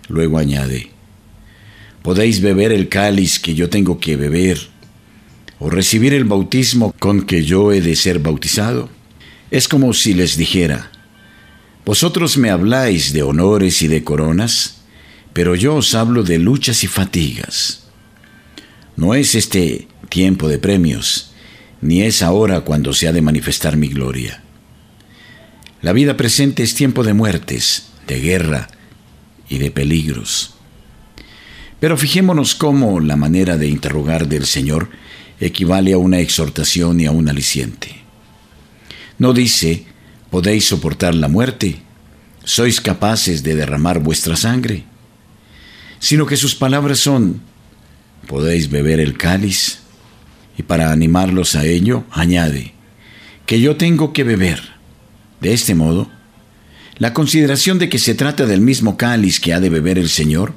Luego 0.08 0.38
añade, 0.38 0.92
podéis 2.04 2.40
beber 2.40 2.72
el 2.72 2.88
cáliz 2.88 3.38
que 3.38 3.54
yo 3.54 3.70
tengo 3.70 4.00
que 4.00 4.16
beber, 4.16 4.70
o 5.60 5.70
recibir 5.70 6.14
el 6.14 6.24
bautismo 6.24 6.96
con 7.00 7.24
que 7.24 7.44
yo 7.44 7.74
he 7.74 7.82
de 7.82 7.98
ser 7.98 8.20
bautizado. 8.20 8.90
Es 9.52 9.68
como 9.68 9.92
si 9.94 10.14
les 10.14 10.38
dijera, 10.38 10.91
vosotros 11.86 12.38
me 12.38 12.50
habláis 12.50 13.14
de 13.14 13.24
honores 13.24 13.82
y 13.82 13.88
de 13.88 14.04
coronas, 14.04 14.82
pero 15.34 15.56
yo 15.56 15.76
os 15.76 15.96
hablo 15.96 16.24
de 16.24 16.38
luchas 16.38 16.84
y 16.84 16.88
fatigas. 16.88 17.88
No 18.96 19.16
es 19.16 19.36
este 19.36 19.88
tiempo 20.10 20.48
de 20.48 20.60
premios, 20.60 21.32
ni 21.82 22.04
es 22.04 22.22
ahora 22.22 22.62
cuando 22.62 22.94
se 22.94 23.08
ha 23.08 23.12
de 23.12 23.22
manifestar 23.22 23.78
mi 23.78 23.88
gloria. 23.88 24.44
La 25.82 25.94
vida 25.94 26.16
presente 26.16 26.62
es 26.62 26.76
tiempo 26.76 27.04
de 27.04 27.14
muertes, 27.14 27.88
de 28.06 28.20
guerra 28.20 28.68
y 29.50 29.58
de 29.58 29.72
peligros. 29.72 30.54
Pero 31.80 31.98
fijémonos 31.98 32.54
cómo 32.54 33.00
la 33.00 33.16
manera 33.16 33.58
de 33.58 33.68
interrogar 33.68 34.28
del 34.28 34.46
Señor 34.46 34.90
equivale 35.40 35.94
a 35.94 35.98
una 35.98 36.20
exhortación 36.20 37.00
y 37.00 37.08
a 37.08 37.12
un 37.12 37.28
aliciente. 37.28 38.02
No 39.18 39.34
dice, 39.34 39.86
podéis 40.32 40.66
soportar 40.66 41.14
la 41.14 41.28
muerte, 41.28 41.84
sois 42.44 42.82
capaces 42.82 43.44
de 43.44 43.54
derramar 43.54 44.00
vuestra 44.00 44.36
sangre, 44.36 44.86
sino 46.00 46.26
que 46.26 46.38
sus 46.38 46.56
palabras 46.56 46.98
son, 47.00 47.42
podéis 48.28 48.72
beber 48.72 49.00
el 49.00 49.18
cáliz, 49.18 49.80
y 50.58 50.64
para 50.64 50.92
animarlos 50.92 51.56
a 51.56 51.66
ello 51.66 52.06
añade, 52.10 52.74
que 53.46 53.60
yo 53.60 53.76
tengo 53.76 54.14
que 54.14 54.24
beber. 54.24 54.72
De 55.42 55.54
este 55.54 55.76
modo, 55.76 56.10
la 56.98 57.14
consideración 57.14 57.78
de 57.78 57.90
que 57.90 58.00
se 58.00 58.16
trata 58.16 58.46
del 58.46 58.62
mismo 58.62 58.96
cáliz 58.96 59.40
que 59.40 59.54
ha 59.54 59.60
de 59.60 59.70
beber 59.70 59.98
el 59.98 60.10
Señor 60.10 60.54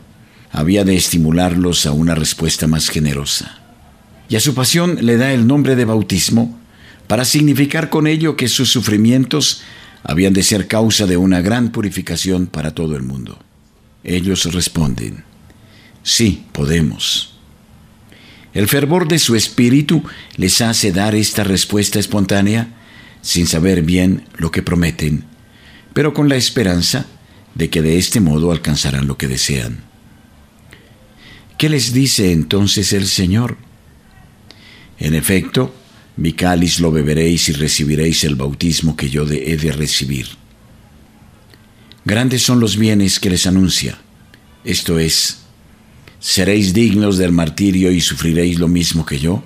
había 0.52 0.85
de 0.85 0.95
estimularlos 0.95 1.85
a 1.87 1.93
una 1.93 2.14
respuesta 2.14 2.66
más 2.66 2.88
generosa. 2.88 3.59
Y 4.28 4.37
a 4.37 4.40
su 4.40 4.54
pasión 4.54 4.99
le 5.00 5.16
da 5.16 5.33
el 5.33 5.47
nombre 5.47 5.75
de 5.75 5.85
bautismo 5.85 6.61
para 7.06 7.25
significar 7.25 7.90
con 7.90 8.06
ello 8.06 8.37
que 8.37 8.49
sus 8.49 8.70
sufrimientos 8.70 9.62
habían 10.02 10.32
de 10.32 10.42
ser 10.42 10.68
causa 10.68 11.06
de 11.06 11.16
una 11.16 11.40
gran 11.40 11.70
purificación 11.70 12.46
para 12.46 12.75
todo 12.75 12.96
el 12.96 13.02
mundo. 13.02 13.38
Ellos 14.02 14.52
responden, 14.52 15.25
sí, 16.02 16.44
podemos. 16.52 17.38
El 18.52 18.68
fervor 18.68 19.08
de 19.08 19.18
su 19.18 19.34
espíritu 19.34 20.04
les 20.37 20.61
hace 20.61 20.92
dar 20.92 21.14
esta 21.14 21.42
respuesta 21.42 21.99
espontánea 21.99 22.68
sin 23.20 23.46
saber 23.46 23.82
bien 23.82 24.25
lo 24.37 24.50
que 24.50 24.62
prometen, 24.62 25.25
pero 25.92 26.12
con 26.12 26.28
la 26.28 26.37
esperanza 26.37 27.06
de 27.54 27.70
que 27.70 27.82
de 27.82 27.99
este 27.99 28.20
modo 28.20 28.52
alcanzarán 28.52 29.06
lo 29.06 29.16
que 29.16 29.28
desean. 29.28 29.82
¿Qué 31.56 31.68
les 31.68 31.92
dice 31.92 32.32
entonces 32.32 32.92
el 32.92 33.06
Señor? 33.06 33.56
En 34.99 35.14
efecto, 35.14 35.75
mi 36.16 36.33
cáliz 36.33 36.80
lo 36.80 36.92
beberéis 36.92 37.49
y 37.49 37.52
recibiréis 37.52 38.25
el 38.25 38.37
bautismo 38.37 38.97
que 38.97 39.11
yo 39.11 39.25
he 39.25 39.56
de 39.56 39.73
recibir. 39.73 40.28
Grandes 42.04 42.42
son 42.42 42.61
los 42.61 42.76
bienes 42.76 43.18
que 43.18 43.30
les 43.30 43.47
anuncia, 43.47 43.99
esto 44.64 44.99
es, 44.99 45.38
seréis 46.21 46.75
dignos 46.75 47.18
del 47.18 47.33
martirio 47.33 47.90
y 47.90 48.00
sufriréis 48.00 48.59
lo 48.59 48.68
mismo 48.68 49.04
que 49.04 49.18
yo. 49.18 49.42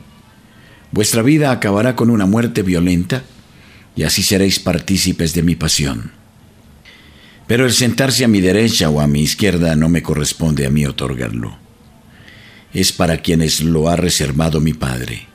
Vuestra 0.91 1.23
vida 1.23 1.51
acabará 1.51 1.97
con 1.97 2.11
una 2.11 2.27
muerte 2.27 2.63
violenta 2.63 3.25
y 3.97 4.03
así 4.03 4.23
seréis 4.23 4.59
partícipes 4.59 5.35
de 5.35 5.43
mi 5.43 5.57
pasión. 5.57 6.13
Pero 7.47 7.65
el 7.65 7.73
sentarse 7.73 8.25
a 8.25 8.29
mi 8.29 8.41
derecha 8.41 8.91
o 8.91 9.01
a 9.01 9.07
mi 9.07 9.23
izquierda 9.23 9.75
no 9.77 9.89
me 9.89 10.03
corresponde 10.03 10.67
a 10.67 10.71
mí 10.71 10.85
otorgarlo 10.85 11.69
es 12.73 12.93
para 12.93 13.19
quienes 13.19 13.61
lo 13.61 13.89
ha 13.89 13.97
reservado 13.97 14.61
mi 14.61 14.75
Padre. 14.75 15.28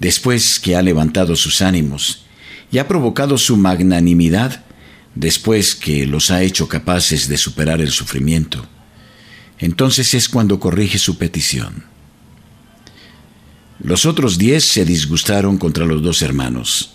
Después 0.00 0.60
que 0.60 0.76
ha 0.76 0.82
levantado 0.82 1.34
sus 1.34 1.60
ánimos 1.60 2.24
y 2.70 2.78
ha 2.78 2.86
provocado 2.86 3.36
su 3.38 3.56
magnanimidad, 3.56 4.64
después 5.14 5.74
que 5.74 6.06
los 6.06 6.30
ha 6.30 6.42
hecho 6.42 6.68
capaces 6.68 7.28
de 7.28 7.36
superar 7.36 7.80
el 7.80 7.90
sufrimiento, 7.90 8.64
entonces 9.58 10.14
es 10.14 10.28
cuando 10.28 10.60
corrige 10.60 10.98
su 10.98 11.18
petición. 11.18 11.84
Los 13.80 14.06
otros 14.06 14.38
diez 14.38 14.64
se 14.64 14.84
disgustaron 14.84 15.56
contra 15.58 15.86
los 15.86 16.02
dos 16.02 16.22
hermanos. 16.22 16.94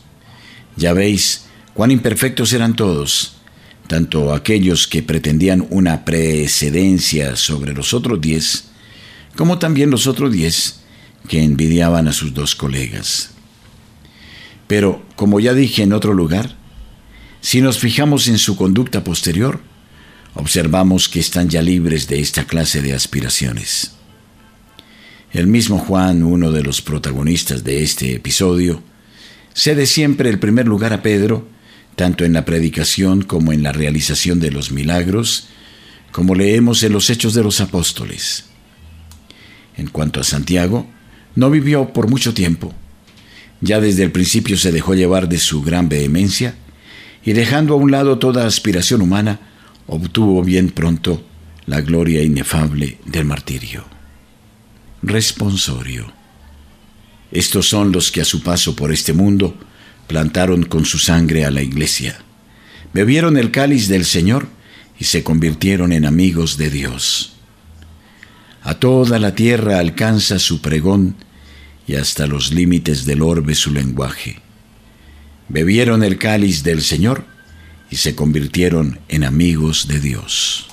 Ya 0.76 0.94
veis 0.94 1.46
cuán 1.74 1.92
imperfectos 1.92 2.54
eran 2.54 2.76
todos, 2.76 3.36
tanto 3.88 4.34
aquellos 4.34 4.88
que 4.88 5.04
pretendían 5.04 5.68
una 5.70 6.06
precedencia 6.06 7.36
sobre 7.36 7.74
los 7.74 7.94
otros 7.94 8.22
diez, 8.22 8.66
como 9.36 9.60
también 9.60 9.90
los 9.90 10.08
otros 10.08 10.32
diez 10.32 10.83
que 11.28 11.44
envidiaban 11.44 12.08
a 12.08 12.14
sus 12.14 12.34
dos 12.34 12.56
colegas. 12.56 13.32
Pero, 14.68 15.06
como 15.16 15.40
ya 15.40 15.54
dije 15.54 15.84
en 15.84 15.94
otro 15.94 16.14
lugar, 16.14 16.56
si 17.42 17.62
nos 17.62 17.80
fijamos 17.80 18.28
en 18.28 18.38
su 18.38 18.56
conducta 18.56 19.04
posterior, 19.04 19.62
observamos 20.34 21.10
que 21.10 21.20
están 21.20 21.50
ya 21.50 21.62
libres 21.62 22.08
de 22.08 22.20
esta 22.20 22.46
clase 22.46 22.82
de 22.82 22.94
aspiraciones. 22.94 23.92
El 25.32 25.48
mismo 25.48 25.80
Juan, 25.80 26.24
uno 26.24 26.52
de 26.52 26.64
los 26.64 26.82
protagonistas 26.82 27.64
de 27.64 27.84
este 27.84 28.16
episodio, 28.16 28.84
cede 29.54 29.86
siempre 29.88 30.30
el 30.30 30.40
primer 30.40 30.68
lugar 30.68 30.94
a 30.94 31.02
Pedro, 31.02 31.48
tanto 31.96 32.24
en 32.24 32.34
la 32.34 32.46
predicación 32.46 33.24
como 33.24 33.52
en 33.52 33.64
la 33.64 33.72
realización 33.72 34.40
de 34.40 34.52
los 34.52 34.72
milagros, 34.72 35.48
como 36.12 36.36
leemos 36.36 36.84
en 36.84 36.94
los 36.94 37.10
Hechos 37.10 37.34
de 37.34 37.44
los 37.44 37.62
Apóstoles. 37.62 38.46
En 39.76 39.88
cuanto 39.88 40.20
a 40.20 40.24
Santiago, 40.24 40.88
no 41.36 41.50
vivió 41.50 41.94
por 41.94 42.10
mucho 42.10 42.34
tiempo. 42.34 42.74
Ya 43.62 43.80
desde 43.80 44.04
el 44.04 44.12
principio 44.12 44.58
se 44.58 44.72
dejó 44.72 44.94
llevar 44.94 45.30
de 45.30 45.40
su 45.40 45.62
gran 45.62 45.90
vehemencia 45.90 46.56
y 47.24 47.34
dejando 47.34 47.74
a 47.74 47.78
un 47.78 47.92
lado 47.92 48.20
toda 48.20 48.46
aspiración 48.46 49.02
humana, 49.02 49.40
obtuvo 49.88 50.44
bien 50.44 50.70
pronto 50.70 51.24
la 51.66 51.82
gloria 51.82 52.22
inefable 52.22 52.98
del 53.06 53.26
martirio. 53.26 53.86
Responsorio. 55.02 56.12
Estos 57.32 57.68
son 57.68 57.92
los 57.92 58.12
que 58.12 58.22
a 58.22 58.26
su 58.26 58.44
paso 58.44 58.76
por 58.76 58.92
este 58.92 59.14
mundo 59.14 59.56
plantaron 60.08 60.64
con 60.64 60.86
su 60.86 61.00
sangre 61.00 61.46
a 61.46 61.52
la 61.52 61.62
iglesia, 61.62 62.20
bebieron 62.94 63.38
el 63.38 63.52
cáliz 63.52 63.88
del 63.88 64.06
Señor 64.06 64.48
y 65.00 65.06
se 65.06 65.24
convirtieron 65.24 65.92
en 65.94 66.06
amigos 66.06 66.58
de 66.58 66.70
Dios. 66.70 67.33
A 68.64 68.76
toda 68.76 69.20
la 69.20 69.36
tierra 69.36 69.80
alcanza 69.80 70.40
su 70.40 70.62
pregón 70.62 71.16
y 71.86 71.96
hasta 71.96 72.28
los 72.28 72.54
límites 72.54 73.06
del 73.06 73.22
orbe 73.22 73.56
su 73.56 73.72
lenguaje. 73.72 74.40
Bebieron 75.50 76.04
el 76.04 76.18
cáliz 76.18 76.64
del 76.64 76.82
Señor 76.82 77.26
y 77.92 77.98
se 77.98 78.16
convirtieron 78.16 79.00
en 79.10 79.26
amigos 79.26 79.88
de 79.88 80.00
Dios. 80.00 80.70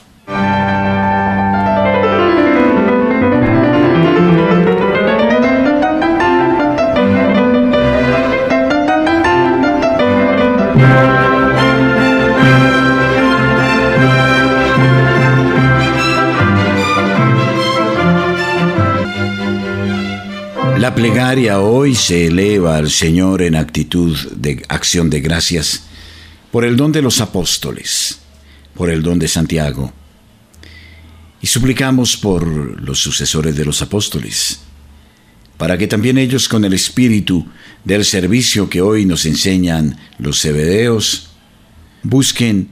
La 20.81 20.95
plegaria 20.95 21.61
hoy 21.61 21.95
se 21.95 22.29
eleva 22.29 22.79
al 22.79 22.89
Señor 22.89 23.43
en 23.43 23.55
actitud 23.55 24.17
de 24.35 24.65
acción 24.71 25.11
de 25.11 25.21
gracias 25.21 25.83
por 26.51 26.65
el 26.65 26.75
don 26.79 26.91
de 26.91 27.03
los 27.03 27.21
apóstoles, 27.21 28.21
por 28.73 28.89
el 28.89 29.03
don 29.03 29.19
de 29.19 29.29
Santiago. 29.29 29.93
Y 31.43 31.49
suplicamos 31.49 32.17
por 32.17 32.47
los 32.81 32.99
sucesores 32.99 33.57
de 33.57 33.67
los 33.67 33.83
apóstoles, 33.83 34.61
para 35.59 35.77
que 35.77 35.87
también 35.87 36.17
ellos 36.17 36.49
con 36.49 36.65
el 36.65 36.73
espíritu 36.73 37.47
del 37.85 38.07
servicio 38.07 38.71
que 38.71 38.81
hoy 38.81 39.05
nos 39.05 39.27
enseñan 39.27 39.99
los 40.17 40.41
cebedeos, 40.41 41.29
busquen 42.03 42.71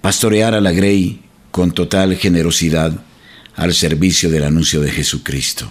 pastorear 0.00 0.54
a 0.54 0.62
la 0.62 0.72
grey 0.72 1.20
con 1.50 1.72
total 1.72 2.16
generosidad 2.16 3.04
al 3.54 3.74
servicio 3.74 4.30
del 4.30 4.44
anuncio 4.44 4.80
de 4.80 4.90
Jesucristo. 4.90 5.70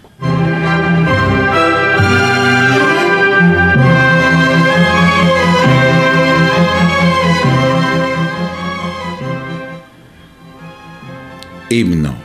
Himno. 11.71 12.15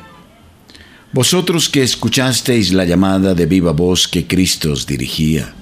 Vosotros 1.13 1.69
que 1.69 1.83
escuchasteis 1.83 2.73
la 2.73 2.85
llamada 2.85 3.33
de 3.35 3.47
viva 3.47 3.71
voz 3.71 4.09
que 4.09 4.27
Cristo 4.27 4.73
os 4.73 4.87
dirigía, 4.87 5.55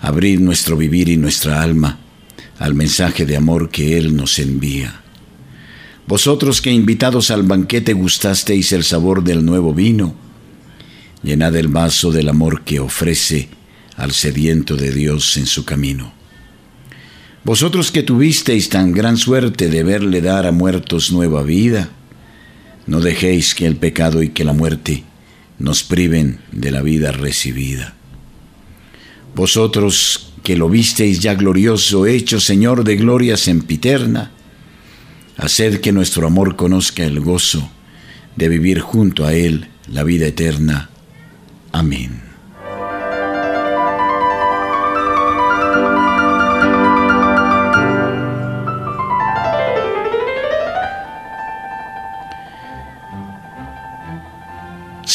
abrid 0.00 0.38
nuestro 0.38 0.76
vivir 0.76 1.08
y 1.08 1.16
nuestra 1.16 1.62
alma 1.62 1.98
al 2.60 2.74
mensaje 2.74 3.26
de 3.26 3.36
amor 3.36 3.70
que 3.70 3.98
Él 3.98 4.14
nos 4.14 4.38
envía. 4.38 5.00
Vosotros 6.06 6.62
que 6.62 6.70
invitados 6.70 7.32
al 7.32 7.42
banquete 7.42 7.92
gustasteis 7.92 8.70
el 8.70 8.84
sabor 8.84 9.24
del 9.24 9.44
nuevo 9.44 9.74
vino, 9.74 10.14
llenad 11.24 11.56
el 11.56 11.68
vaso 11.68 12.12
del 12.12 12.28
amor 12.28 12.62
que 12.62 12.78
ofrece 12.78 13.48
al 13.96 14.12
sediento 14.12 14.76
de 14.76 14.92
Dios 14.92 15.36
en 15.36 15.46
su 15.46 15.64
camino. 15.64 16.12
Vosotros 17.42 17.90
que 17.90 18.04
tuvisteis 18.04 18.68
tan 18.68 18.92
gran 18.92 19.16
suerte 19.16 19.68
de 19.68 19.82
verle 19.82 20.20
dar 20.20 20.46
a 20.46 20.52
muertos 20.52 21.10
nueva 21.10 21.42
vida, 21.42 21.90
no 22.86 23.00
dejéis 23.00 23.54
que 23.54 23.66
el 23.66 23.76
pecado 23.76 24.22
y 24.22 24.30
que 24.30 24.44
la 24.44 24.52
muerte 24.52 25.04
nos 25.58 25.82
priven 25.82 26.40
de 26.50 26.70
la 26.70 26.82
vida 26.82 27.12
recibida. 27.12 27.94
Vosotros 29.34 30.32
que 30.42 30.56
lo 30.56 30.68
visteis 30.68 31.20
ya 31.20 31.34
glorioso, 31.34 32.06
hecho 32.06 32.40
Señor 32.40 32.84
de 32.84 32.96
gloria 32.96 33.36
sempiterna, 33.36 34.32
haced 35.36 35.80
que 35.80 35.92
nuestro 35.92 36.26
amor 36.26 36.56
conozca 36.56 37.04
el 37.04 37.20
gozo 37.20 37.70
de 38.36 38.48
vivir 38.48 38.80
junto 38.80 39.24
a 39.24 39.34
Él 39.34 39.68
la 39.88 40.04
vida 40.04 40.26
eterna. 40.26 40.90
Amén. 41.70 42.31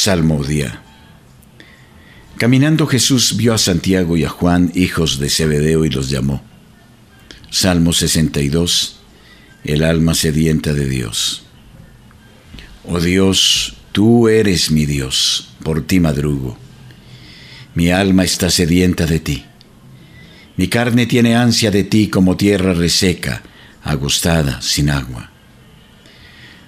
Salmodia. 0.08 0.84
Caminando 2.38 2.88
Jesús 2.88 3.36
vio 3.36 3.54
a 3.54 3.58
Santiago 3.58 4.15
y 4.15 4.24
a 4.24 4.30
Juan, 4.30 4.72
hijos 4.74 5.20
de 5.20 5.30
Zebedeo, 5.30 5.84
y 5.84 5.89
los 5.89 6.10
llamó. 6.10 6.41
Salmo 7.50 7.91
62. 7.91 9.02
El 9.65 9.84
alma 9.84 10.13
sedienta 10.13 10.74
de 10.74 10.88
Dios. 10.88 11.43
Oh 12.86 13.02
Dios, 13.02 13.76
tú 13.91 14.30
eres 14.30 14.72
mi 14.72 14.86
Dios, 14.86 15.50
por 15.62 15.86
ti 15.86 16.00
madrugo. 16.00 16.58
Mi 17.76 17.91
alma 17.91 18.24
está 18.24 18.50
sedienta 18.50 19.06
de 19.06 19.20
ti. 19.20 19.43
Mi 20.56 20.70
carne 20.70 21.06
tiene 21.06 21.36
ansia 21.36 21.70
de 21.70 21.84
ti 21.84 22.08
como 22.08 22.38
tierra 22.38 22.74
reseca, 22.74 23.43
agostada, 23.84 24.62
sin 24.62 24.89
agua 24.89 25.32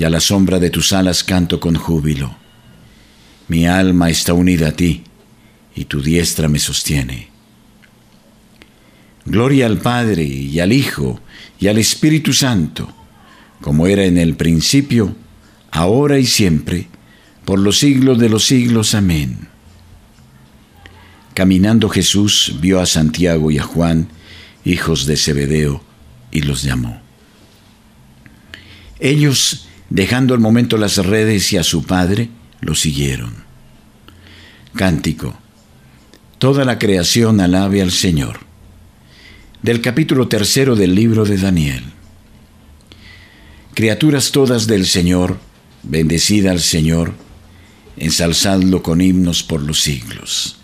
y 0.00 0.04
a 0.04 0.08
la 0.08 0.20
sombra 0.20 0.58
de 0.58 0.70
tus 0.70 0.94
alas 0.94 1.22
canto 1.22 1.60
con 1.60 1.74
júbilo. 1.74 2.34
Mi 3.48 3.66
alma 3.66 4.08
está 4.08 4.32
unida 4.32 4.68
a 4.68 4.72
ti, 4.72 5.04
y 5.76 5.84
tu 5.84 6.00
diestra 6.00 6.48
me 6.48 6.58
sostiene. 6.58 7.28
Gloria 9.26 9.66
al 9.66 9.76
Padre 9.76 10.24
y 10.24 10.58
al 10.58 10.72
Hijo 10.72 11.20
y 11.58 11.68
al 11.68 11.76
Espíritu 11.76 12.32
Santo, 12.32 12.90
como 13.60 13.86
era 13.86 14.06
en 14.06 14.16
el 14.16 14.36
principio, 14.36 15.14
ahora 15.70 16.18
y 16.18 16.24
siempre, 16.24 16.88
por 17.44 17.58
los 17.58 17.78
siglos 17.78 18.18
de 18.18 18.30
los 18.30 18.46
siglos. 18.46 18.94
Amén. 18.94 19.48
Caminando 21.34 21.90
Jesús 21.90 22.56
vio 22.58 22.80
a 22.80 22.86
Santiago 22.86 23.50
y 23.50 23.58
a 23.58 23.64
Juan, 23.64 24.08
hijos 24.64 25.04
de 25.04 25.18
Zebedeo, 25.18 25.84
y 26.30 26.40
los 26.40 26.62
llamó. 26.62 27.02
Ellos 28.98 29.66
Dejando 29.90 30.34
al 30.34 30.40
momento 30.40 30.76
las 30.76 30.98
redes 30.98 31.52
y 31.52 31.56
a 31.56 31.64
su 31.64 31.82
padre, 31.82 32.30
lo 32.60 32.76
siguieron. 32.76 33.34
Cántico. 34.76 35.36
Toda 36.38 36.64
la 36.64 36.78
creación 36.78 37.40
alabe 37.40 37.82
al 37.82 37.90
Señor. 37.90 38.38
Del 39.62 39.80
capítulo 39.80 40.28
tercero 40.28 40.76
del 40.76 40.94
libro 40.94 41.24
de 41.24 41.36
Daniel. 41.36 41.82
Criaturas 43.74 44.30
todas 44.30 44.68
del 44.68 44.86
Señor, 44.86 45.38
bendecida 45.82 46.52
al 46.52 46.60
Señor, 46.60 47.14
ensalzadlo 47.96 48.82
con 48.84 49.00
himnos 49.00 49.42
por 49.42 49.60
los 49.60 49.80
siglos. 49.80 50.56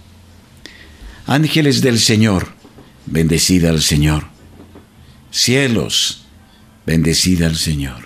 Ángeles 1.27 1.83
del 1.83 1.99
Señor, 1.99 2.53
bendecida 3.07 3.71
al 3.71 3.83
Señor. 3.83 4.29
Cielos, 5.33 6.25
bendecida 6.87 7.47
al 7.47 7.57
Señor 7.57 8.06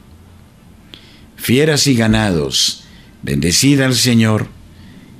fieras 1.41 1.87
y 1.87 1.95
ganados, 1.95 2.83
bendecid 3.23 3.81
al 3.81 3.95
Señor, 3.95 4.47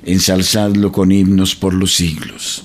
ensalzadlo 0.06 0.92
con 0.92 1.10
himnos 1.10 1.56
por 1.56 1.74
los 1.74 1.94
siglos. 1.94 2.64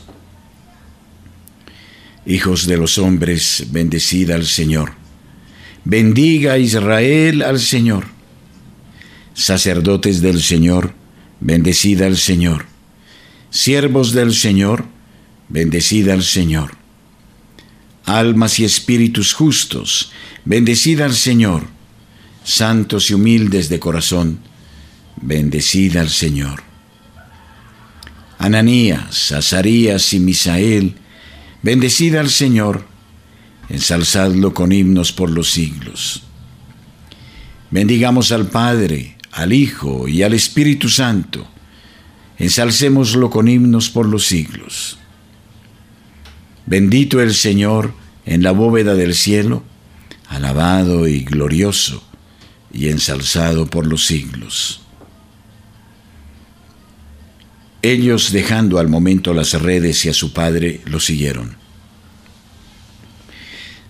Hijos 2.28 2.67
de 2.67 2.78
los 2.78 3.00
hombres, 3.00 3.65
bendecid 3.72 4.30
al 4.30 4.46
Señor. 4.46 4.93
Bendiga 5.86 6.60
Israel 6.60 7.41
al 7.41 7.60
Señor. 7.60 8.06
Sacerdotes 9.34 10.22
del 10.22 10.43
Señor, 10.43 10.93
bendecid 11.39 12.04
al 12.04 12.17
Señor. 12.17 12.67
Siervos 13.50 14.13
del 14.13 14.36
Señor, 14.36 14.86
bendecid 15.50 16.10
al 16.10 16.22
Señor. 16.22 16.74
Almas 18.06 18.60
y 18.60 18.65
espíritus 18.65 19.34
justos, 19.34 20.12
bendecid 20.46 21.02
al 21.02 21.15
Señor 21.15 21.77
santos 22.47 23.12
y 23.12 23.13
humildes 23.13 23.67
de 23.67 23.77
corazón, 23.77 24.39
bendecid 25.17 25.97
al 25.97 26.10
Señor. 26.10 26.63
Ananías, 28.39 29.33
Azarías 29.33 30.13
y 30.13 30.21
Misael, 30.21 30.95
bendecid 31.62 32.15
al 32.15 32.29
Señor, 32.29 32.86
ensalzadlo 33.67 34.53
con 34.53 34.71
himnos 34.71 35.12
por 35.12 35.29
los 35.29 35.51
siglos. 35.51 36.23
Bendigamos 37.69 38.31
al 38.31 38.47
Padre, 38.47 39.17
al 39.33 39.51
Hijo 39.51 40.07
y 40.07 40.23
al 40.23 40.33
Espíritu 40.33 40.88
Santo, 40.88 41.45
ensalcémoslo 42.38 43.29
con 43.29 43.49
himnos 43.49 43.89
por 43.89 44.07
los 44.07 44.25
siglos. 44.25 44.97
Bendito 46.65 47.19
el 47.19 47.33
Señor 47.33 47.93
en 48.25 48.41
la 48.41 48.51
bóveda 48.51 48.95
del 48.95 49.15
cielo, 49.15 49.63
alabado 50.29 51.10
y 51.10 51.25
glorioso 51.25 52.07
y 52.71 52.89
ensalzado 52.89 53.67
por 53.67 53.88
los 53.88 54.06
siglos. 54.06 54.82
Ellos, 57.82 58.32
dejando 58.32 58.80
al 58.80 58.88
momento 58.88 59.34
las 59.34 59.53
redes 59.53 60.06
y 60.06 60.10
a 60.10 60.13
su 60.13 60.34
padre, 60.34 60.82
lo 60.86 60.99
siguieron. 60.99 61.56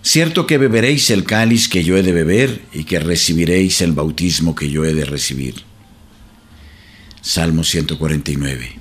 Cierto 0.02 0.46
que 0.46 0.58
beberéis 0.58 1.10
el 1.10 1.24
cáliz 1.24 1.68
que 1.68 1.84
yo 1.84 1.96
he 1.96 2.02
de 2.02 2.12
beber 2.12 2.62
y 2.72 2.84
que 2.84 2.98
recibiréis 3.00 3.80
el 3.80 3.92
bautismo 3.92 4.54
que 4.54 4.70
yo 4.70 4.84
he 4.84 4.94
de 4.94 5.04
recibir. 5.04 5.56
Salmo 7.20 7.64
149. 7.64 8.78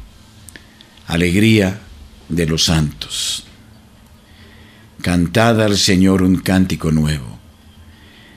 Alegría 1.07 1.81
de 2.29 2.45
los 2.45 2.65
santos. 2.65 3.45
Cantad 5.01 5.61
al 5.61 5.77
Señor 5.77 6.21
un 6.21 6.37
cántico 6.37 6.91
nuevo. 6.91 7.36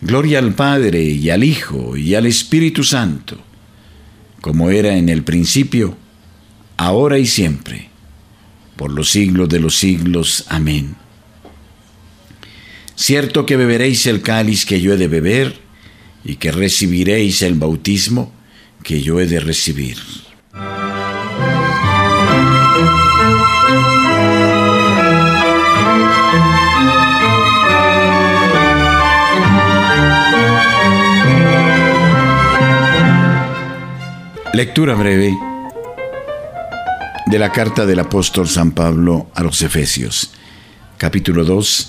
Gloria 0.00 0.38
al 0.38 0.54
Padre 0.54 1.02
y 1.02 1.30
al 1.30 1.44
Hijo 1.44 1.96
y 1.96 2.14
al 2.14 2.26
Espíritu 2.26 2.84
Santo, 2.84 3.38
como 4.40 4.70
era 4.70 4.96
en 4.96 5.08
el 5.08 5.22
principio, 5.22 5.96
ahora 6.76 7.18
y 7.18 7.26
siempre 7.26 7.90
por 8.80 8.92
los 8.92 9.10
siglos 9.10 9.50
de 9.50 9.60
los 9.60 9.76
siglos. 9.76 10.46
Amén. 10.48 10.96
Cierto 12.94 13.44
que 13.44 13.56
beberéis 13.56 14.06
el 14.06 14.22
cáliz 14.22 14.64
que 14.64 14.80
yo 14.80 14.94
he 14.94 14.96
de 14.96 15.06
beber 15.06 15.60
y 16.24 16.36
que 16.36 16.50
recibiréis 16.50 17.42
el 17.42 17.56
bautismo 17.56 18.32
que 18.82 19.02
yo 19.02 19.20
he 19.20 19.26
de 19.26 19.40
recibir. 19.40 19.98
Lectura 34.52 34.96
breve 34.96 35.32
de 37.26 37.38
la 37.38 37.52
carta 37.52 37.86
del 37.86 38.00
apóstol 38.00 38.48
San 38.48 38.72
Pablo 38.72 39.30
a 39.32 39.44
los 39.44 39.62
Efesios, 39.62 40.32
capítulo 40.98 41.44
2, 41.44 41.88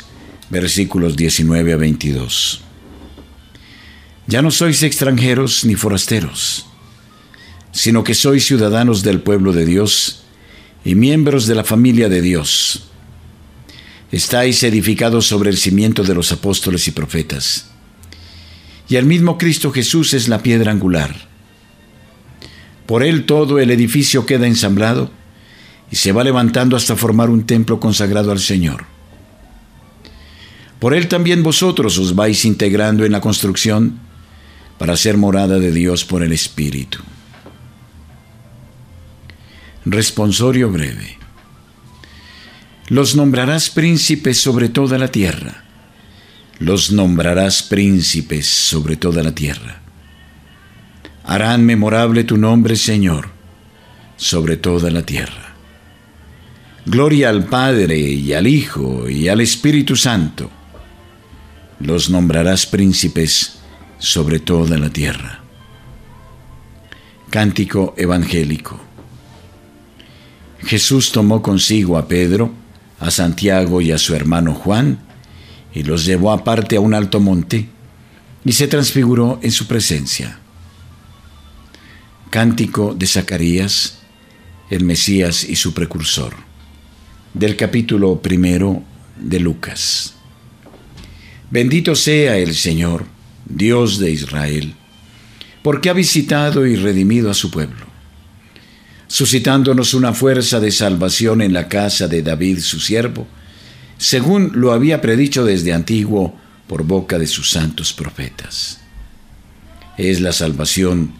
versículos 0.52 1.16
19 1.16 1.74
a 1.74 1.78
22. 1.78 2.62
Ya 4.28 4.44
no 4.44 4.52
sois 4.52 4.84
extranjeros 4.84 5.66
ni 5.66 5.74
forasteros, 5.74 6.68
sino 7.72 8.04
que 8.04 8.14
sois 8.14 8.46
ciudadanos 8.46 9.02
del 9.02 9.22
pueblo 9.22 9.54
de 9.54 9.66
Dios 9.66 10.22
y 10.86 10.94
miembros 10.94 11.48
de 11.48 11.56
la 11.56 11.64
familia 11.64 12.10
de 12.10 12.22
Dios. 12.22 12.92
Estáis 14.12 14.62
edificados 14.62 15.26
sobre 15.26 15.50
el 15.50 15.58
cimiento 15.58 16.04
de 16.04 16.14
los 16.14 16.32
apóstoles 16.32 16.88
y 16.88 16.92
profetas, 16.92 17.72
y 18.88 18.98
el 18.98 19.08
mismo 19.08 19.40
Cristo 19.40 19.72
Jesús 19.72 20.14
es 20.14 20.28
la 20.28 20.44
piedra 20.44 20.72
angular. 20.72 21.31
Por 22.86 23.04
él 23.04 23.26
todo 23.26 23.60
el 23.60 23.72
edificio 23.72 24.26
queda 24.26 24.48
ensamblado, 24.48 25.12
y 25.92 25.98
se 25.98 26.14
va 26.14 26.24
levantando 26.24 26.78
hasta 26.78 26.96
formar 26.96 27.30
un 27.30 27.46
templo 27.46 27.80
consagrado 27.80 28.32
al 28.32 28.40
Señor. 28.40 28.86
Por 30.80 30.94
él 30.94 31.08
también 31.08 31.44
vosotros 31.44 31.98
os 32.00 32.16
vais 32.16 32.44
integrando 32.46 33.06
en 33.06 33.12
la 33.12 33.22
construcción 33.22 34.00
para 34.80 34.98
ser 34.98 35.18
morada 35.18 35.60
de 35.60 35.72
Dios 35.72 36.06
por 36.06 36.24
el 36.24 36.32
Espíritu. 36.32 37.00
Responsorio 39.86 40.72
breve. 40.72 41.18
Los 42.88 43.16
nombrarás 43.16 43.70
príncipes 43.70 44.40
sobre 44.40 44.70
toda 44.70 44.98
la 44.98 45.10
tierra. 45.10 45.66
Los 46.60 46.92
nombrarás 46.92 47.64
príncipes 47.64 48.48
sobre 48.48 48.96
toda 48.96 49.24
la 49.24 49.36
tierra. 49.36 49.81
Harán 51.24 51.66
memorable 51.66 52.24
tu 52.24 52.38
nombre, 52.38 52.76
Señor, 52.76 53.30
sobre 54.18 54.58
toda 54.58 54.90
la 54.90 55.04
tierra. 55.04 55.54
Gloria 56.86 57.30
al 57.30 57.46
Padre 57.46 57.98
y 57.98 58.34
al 58.34 58.48
Hijo 58.48 59.08
y 59.08 59.28
al 59.28 59.40
Espíritu 59.42 59.96
Santo. 59.96 60.50
Los 61.80 62.10
nombrarás 62.10 62.66
príncipes 62.66 63.60
sobre 64.00 64.40
toda 64.40 64.78
la 64.78 64.90
tierra. 64.90 65.42
Cántico 67.30 67.94
Evangélico. 67.98 68.80
Jesús 70.64 71.12
tomó 71.12 71.42
consigo 71.42 71.98
a 71.98 72.08
Pedro, 72.08 72.52
a 73.00 73.10
Santiago 73.10 73.80
y 73.80 73.92
a 73.92 73.98
su 73.98 74.16
hermano 74.16 74.54
Juan, 74.54 75.00
y 75.74 75.84
los 75.84 76.04
llevó 76.04 76.32
aparte 76.32 76.76
a 76.76 76.82
un 76.82 76.94
alto 76.94 77.20
monte, 77.20 77.70
y 78.44 78.52
se 78.52 78.68
transfiguró 78.68 79.40
en 79.42 79.52
su 79.52 79.68
presencia. 79.68 80.41
Cántico 82.32 82.96
de 82.98 83.08
Zacarías, 83.08 83.98
el 84.70 84.86
Mesías 84.86 85.44
y 85.44 85.58
su 85.58 85.74
precursor 85.74 86.34
del 87.34 87.58
capítulo 87.58 88.22
primero 88.22 88.82
de 89.20 89.42
Lucas. 89.42 90.14
Bendito 91.50 91.94
sea 91.94 92.38
el 92.38 92.56
Señor, 92.56 93.06
Dios 93.46 94.00
de 94.00 94.12
Israel, 94.12 94.74
porque 95.62 95.90
ha 95.90 95.94
visitado 95.94 96.66
y 96.66 96.78
redimido 96.78 97.30
a 97.30 97.34
su 97.34 97.52
pueblo, 97.52 97.86
suscitándonos 99.08 99.94
una 99.94 100.14
fuerza 100.14 100.62
de 100.62 100.72
salvación 100.72 101.42
en 101.42 101.52
la 101.52 101.68
casa 101.68 102.08
de 102.08 102.24
David 102.24 102.60
su 102.60 102.80
siervo, 102.80 103.28
según 103.98 104.54
lo 104.56 104.72
había 104.72 105.02
predicho 105.02 105.44
desde 105.44 105.74
antiguo 105.74 106.40
por 106.68 106.84
boca 106.86 107.20
de 107.20 107.28
sus 107.28 107.50
santos 107.50 107.92
profetas. 107.92 108.80
Es 109.98 110.22
la 110.22 110.32
salvación 110.32 111.20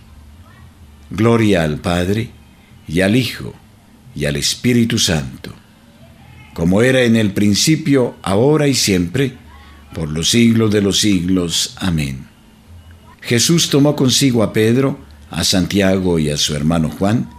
Gloria 1.11 1.63
al 1.63 1.79
Padre, 1.79 2.31
y 2.87 3.01
al 3.01 3.15
Hijo, 3.15 3.53
y 4.15 4.25
al 4.25 4.37
Espíritu 4.37 4.97
Santo, 4.97 5.53
como 6.53 6.81
era 6.81 7.03
en 7.03 7.15
el 7.15 7.31
principio, 7.31 8.15
ahora 8.23 8.67
y 8.67 8.73
siempre, 8.73 9.33
por 9.93 10.09
los 10.09 10.29
siglos 10.29 10.71
de 10.71 10.81
los 10.81 10.99
siglos. 10.99 11.75
Amén. 11.77 12.27
Jesús 13.21 13.69
tomó 13.69 13.95
consigo 13.95 14.41
a 14.41 14.53
Pedro, 14.53 14.99
a 15.29 15.43
Santiago 15.43 16.17
y 16.17 16.29
a 16.29 16.37
su 16.37 16.55
hermano 16.55 16.89
Juan, 16.89 17.29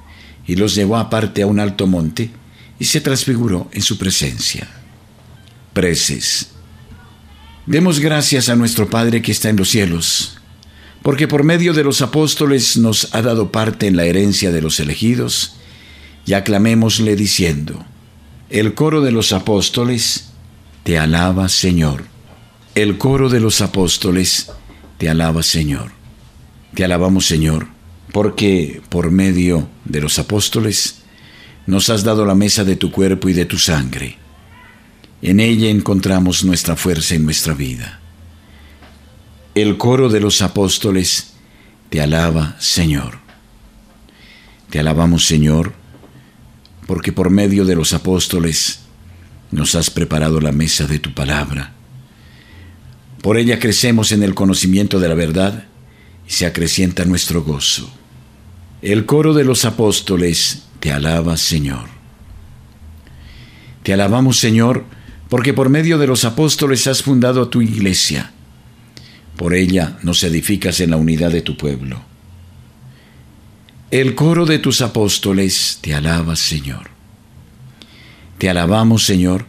y 0.46 0.56
los 0.56 0.74
llevó 0.74 0.96
aparte 0.96 1.42
a 1.42 1.46
un 1.46 1.61
alto 1.61 1.87
monte, 1.87 2.30
y 2.78 2.85
se 2.85 3.00
transfiguró 3.00 3.68
en 3.72 3.82
su 3.82 3.96
presencia. 3.96 4.68
Preces. 5.72 6.50
Demos 7.66 8.00
gracias 8.00 8.48
a 8.48 8.56
nuestro 8.56 8.90
Padre 8.90 9.22
que 9.22 9.32
está 9.32 9.48
en 9.48 9.56
los 9.56 9.70
cielos, 9.70 10.37
porque 11.03 11.29
por 11.29 11.45
medio 11.45 11.73
de 11.73 11.85
los 11.85 12.03
apóstoles 12.03 12.77
nos 12.77 13.15
ha 13.15 13.23
dado 13.23 13.53
parte 13.53 13.87
en 13.87 13.97
la 13.97 14.05
herencia 14.05 14.51
de 14.51 14.62
los 14.62 14.81
elegidos, 14.81 15.57
y 16.25 16.35
aclamémosle 16.35 17.17
diciendo, 17.17 17.85
el 18.49 18.75
coro 18.75 19.01
de 19.01 19.11
los 19.11 19.33
apóstoles 19.33 20.31
te 20.85 20.99
alaba 20.99 21.49
Señor. 21.49 22.05
El 22.75 22.97
coro 22.99 23.29
de 23.29 23.41
los 23.41 23.61
apóstoles 23.61 24.51
te 24.99 25.09
alaba 25.09 25.43
Señor. 25.43 25.91
Te 26.75 26.85
alabamos 26.85 27.27
Señor 27.27 27.67
porque 28.12 28.83
por 28.91 29.11
medio 29.11 29.69
de 29.85 30.01
los 30.01 30.19
apóstoles 30.19 30.97
nos 31.67 31.88
has 31.88 32.05
dado 32.05 32.25
la 32.25 32.35
mesa 32.35 32.62
de 32.65 32.77
tu 32.77 32.93
cuerpo 32.93 33.29
y 33.29 33.33
de 33.33 33.47
tu 33.47 33.59
sangre. 33.59 34.19
En 35.23 35.41
ella 35.41 35.71
encontramos 35.71 36.45
nuestra 36.45 36.77
fuerza 36.77 37.15
en 37.15 37.25
nuestra 37.25 37.55
vida. 37.55 38.02
El 39.55 39.77
coro 39.77 40.09
de 40.09 40.19
los 40.19 40.41
apóstoles 40.41 41.35
te 41.91 42.01
alaba, 42.01 42.57
Señor. 42.59 43.19
Te 44.71 44.79
alabamos, 44.79 45.27
Señor, 45.27 45.75
porque 46.87 47.12
por 47.12 47.29
medio 47.29 47.67
de 47.67 47.77
los 47.77 47.93
apóstoles 47.93 48.81
nos 49.51 49.75
has 49.75 49.91
preparado 49.91 50.41
la 50.41 50.53
mesa 50.53 50.87
de 50.87 50.99
tu 50.99 51.12
palabra. 51.12 51.75
Por 53.21 53.37
ella 53.37 53.59
crecemos 53.59 54.11
en 54.12 54.23
el 54.23 54.35
conocimiento 54.35 54.99
de 54.99 55.09
la 55.09 55.15
verdad 55.15 55.67
y 56.27 56.33
se 56.33 56.47
acrecienta 56.47 57.05
nuestro 57.05 57.43
gozo. 57.43 57.93
El 58.81 59.05
coro 59.05 59.35
de 59.35 59.45
los 59.45 59.67
apóstoles 59.67 60.62
te 60.81 60.93
alaba, 60.93 61.37
Señor. 61.37 61.91
Te 63.83 63.93
alabamos, 63.93 64.38
Señor, 64.38 64.87
porque 65.29 65.53
por 65.53 65.69
medio 65.69 65.99
de 65.99 66.07
los 66.07 66.25
apóstoles 66.25 66.87
has 66.87 67.03
fundado 67.03 67.49
tu 67.49 67.61
iglesia. 67.61 68.33
Por 69.37 69.55
ella 69.55 69.99
nos 70.03 70.23
edificas 70.25 70.81
en 70.81 70.90
la 70.90 70.97
unidad 70.97 71.31
de 71.31 71.42
tu 71.42 71.57
pueblo. 71.57 72.03
El 73.90 74.14
coro 74.14 74.47
de 74.47 74.59
tus 74.59 74.81
apóstoles 74.81 75.79
te 75.81 75.95
alaba, 75.95 76.37
Señor. 76.37 76.90
Te 78.38 78.49
alabamos, 78.49 79.05
Señor, 79.05 79.47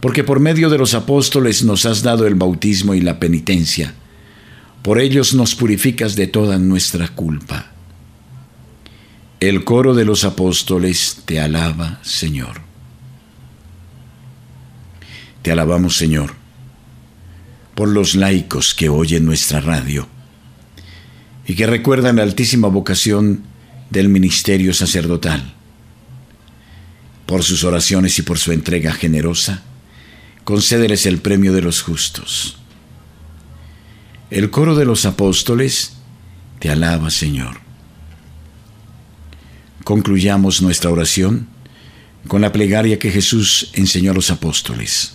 porque 0.00 0.24
por 0.24 0.40
medio 0.40 0.68
de 0.68 0.78
los 0.78 0.94
apóstoles 0.94 1.62
nos 1.62 1.86
has 1.86 2.02
dado 2.02 2.26
el 2.26 2.34
bautismo 2.34 2.94
y 2.94 3.00
la 3.00 3.18
penitencia. 3.18 3.94
Por 4.82 5.00
ellos 5.00 5.32
nos 5.32 5.54
purificas 5.54 6.14
de 6.16 6.26
toda 6.26 6.58
nuestra 6.58 7.08
culpa. 7.08 7.70
El 9.40 9.64
coro 9.64 9.94
de 9.94 10.04
los 10.04 10.24
apóstoles 10.24 11.22
te 11.24 11.40
alaba, 11.40 12.00
Señor. 12.02 12.60
Te 15.42 15.52
alabamos, 15.52 15.96
Señor, 15.96 16.34
por 17.74 17.88
los 17.88 18.14
laicos 18.14 18.74
que 18.74 18.88
oyen 18.88 19.24
nuestra 19.24 19.60
radio 19.60 20.08
y 21.46 21.54
que 21.54 21.66
recuerdan 21.66 22.16
la 22.16 22.22
altísima 22.22 22.68
vocación 22.68 23.42
del 23.90 24.08
ministerio 24.08 24.72
sacerdotal. 24.72 25.54
Por 27.26 27.42
sus 27.42 27.64
oraciones 27.64 28.18
y 28.18 28.22
por 28.22 28.38
su 28.38 28.52
entrega 28.52 28.92
generosa, 28.92 29.62
concédeles 30.44 31.06
el 31.06 31.18
premio 31.18 31.52
de 31.52 31.62
los 31.62 31.82
justos. 31.82 32.58
El 34.30 34.50
coro 34.50 34.74
de 34.74 34.84
los 34.84 35.04
apóstoles 35.04 35.94
te 36.60 36.70
alaba, 36.70 37.10
Señor. 37.10 37.60
Concluyamos 39.84 40.62
nuestra 40.62 40.90
oración 40.90 41.48
con 42.28 42.40
la 42.40 42.52
plegaria 42.52 42.98
que 42.98 43.10
Jesús 43.10 43.70
enseñó 43.74 44.12
a 44.12 44.14
los 44.14 44.30
apóstoles. 44.30 45.14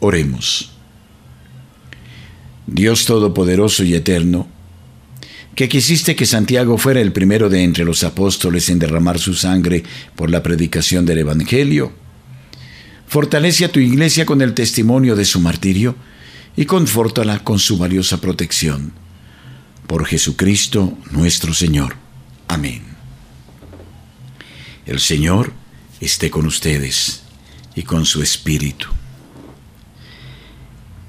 Oremos. 0.00 0.70
Dios 2.66 3.04
Todopoderoso 3.04 3.84
y 3.84 3.94
Eterno, 3.94 4.48
que 5.54 5.68
quisiste 5.68 6.16
que 6.16 6.26
Santiago 6.26 6.76
fuera 6.78 7.00
el 7.00 7.12
primero 7.12 7.48
de 7.48 7.62
entre 7.62 7.84
los 7.84 8.04
apóstoles 8.04 8.68
en 8.68 8.78
derramar 8.78 9.18
su 9.18 9.34
sangre 9.34 9.84
por 10.14 10.30
la 10.30 10.42
predicación 10.42 11.06
del 11.06 11.18
Evangelio, 11.18 11.92
fortalece 13.06 13.64
a 13.64 13.72
tu 13.72 13.80
iglesia 13.80 14.26
con 14.26 14.42
el 14.42 14.52
testimonio 14.52 15.16
de 15.16 15.24
su 15.24 15.40
martirio 15.40 15.96
y 16.56 16.66
confórtala 16.66 17.44
con 17.44 17.58
su 17.58 17.78
valiosa 17.78 18.20
protección 18.20 18.92
por 19.86 20.04
Jesucristo 20.04 20.96
nuestro 21.10 21.54
Señor. 21.54 21.96
Amén. 22.48 22.82
El 24.84 25.00
Señor 25.00 25.52
esté 26.00 26.30
con 26.30 26.46
ustedes 26.46 27.22
y 27.74 27.82
con 27.82 28.04
su 28.04 28.22
Espíritu. 28.22 28.95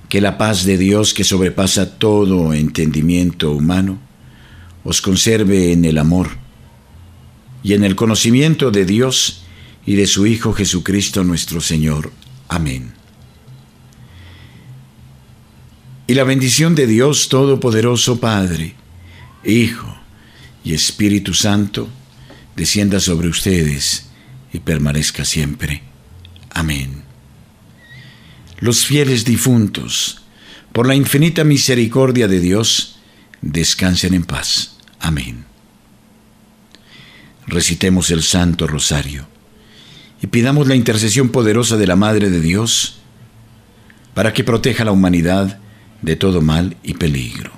Que 0.09 0.21
la 0.21 0.37
paz 0.37 0.63
de 0.63 0.77
Dios 0.77 1.13
que 1.13 1.23
sobrepasa 1.23 1.97
todo 1.97 2.53
entendimiento 2.53 3.51
humano 3.51 3.99
os 4.83 5.01
conserve 5.01 5.73
en 5.73 5.83
el 5.83 5.97
amor 5.97 6.29
y 7.61 7.73
en 7.73 7.83
el 7.83 7.95
conocimiento 7.95 8.71
de 8.71 8.85
Dios 8.85 9.43
y 9.85 9.95
de 9.95 10.07
su 10.07 10.25
Hijo 10.25 10.53
Jesucristo 10.53 11.23
nuestro 11.23 11.59
Señor. 11.59 12.11
Amén. 12.47 12.93
Y 16.07 16.13
la 16.13 16.23
bendición 16.23 16.73
de 16.75 16.87
Dios 16.87 17.27
Todopoderoso 17.27 18.21
Padre, 18.21 18.75
Hijo 19.43 19.93
y 20.63 20.73
Espíritu 20.73 21.33
Santo, 21.33 21.89
descienda 22.55 23.01
sobre 23.01 23.27
ustedes 23.27 24.07
y 24.53 24.59
permanezca 24.59 25.25
siempre. 25.25 25.83
Amén. 26.51 26.96
Los 28.59 28.85
fieles 28.85 29.23
difuntos, 29.25 30.21
por 30.73 30.87
la 30.87 30.95
infinita 30.95 31.43
misericordia 31.43 32.27
de 32.27 32.39
Dios, 32.39 32.99
descansen 33.41 34.13
en 34.13 34.23
paz. 34.23 34.77
Amén. 34.99 35.45
Recitemos 37.45 38.09
el 38.11 38.23
Santo 38.23 38.67
Rosario 38.67 39.27
y 40.21 40.27
pidamos 40.27 40.67
la 40.67 40.75
intercesión 40.75 41.29
poderosa 41.29 41.77
de 41.77 41.87
la 41.87 41.95
Madre 41.95 42.29
de 42.29 42.41
Dios 42.41 42.99
para 44.13 44.33
que 44.33 44.43
proteja 44.43 44.83
a 44.83 44.85
la 44.87 44.91
humanidad 44.91 45.59
de 46.01 46.15
todo 46.15 46.41
mal 46.41 46.75
y 46.83 46.95
peligro. 46.95 47.51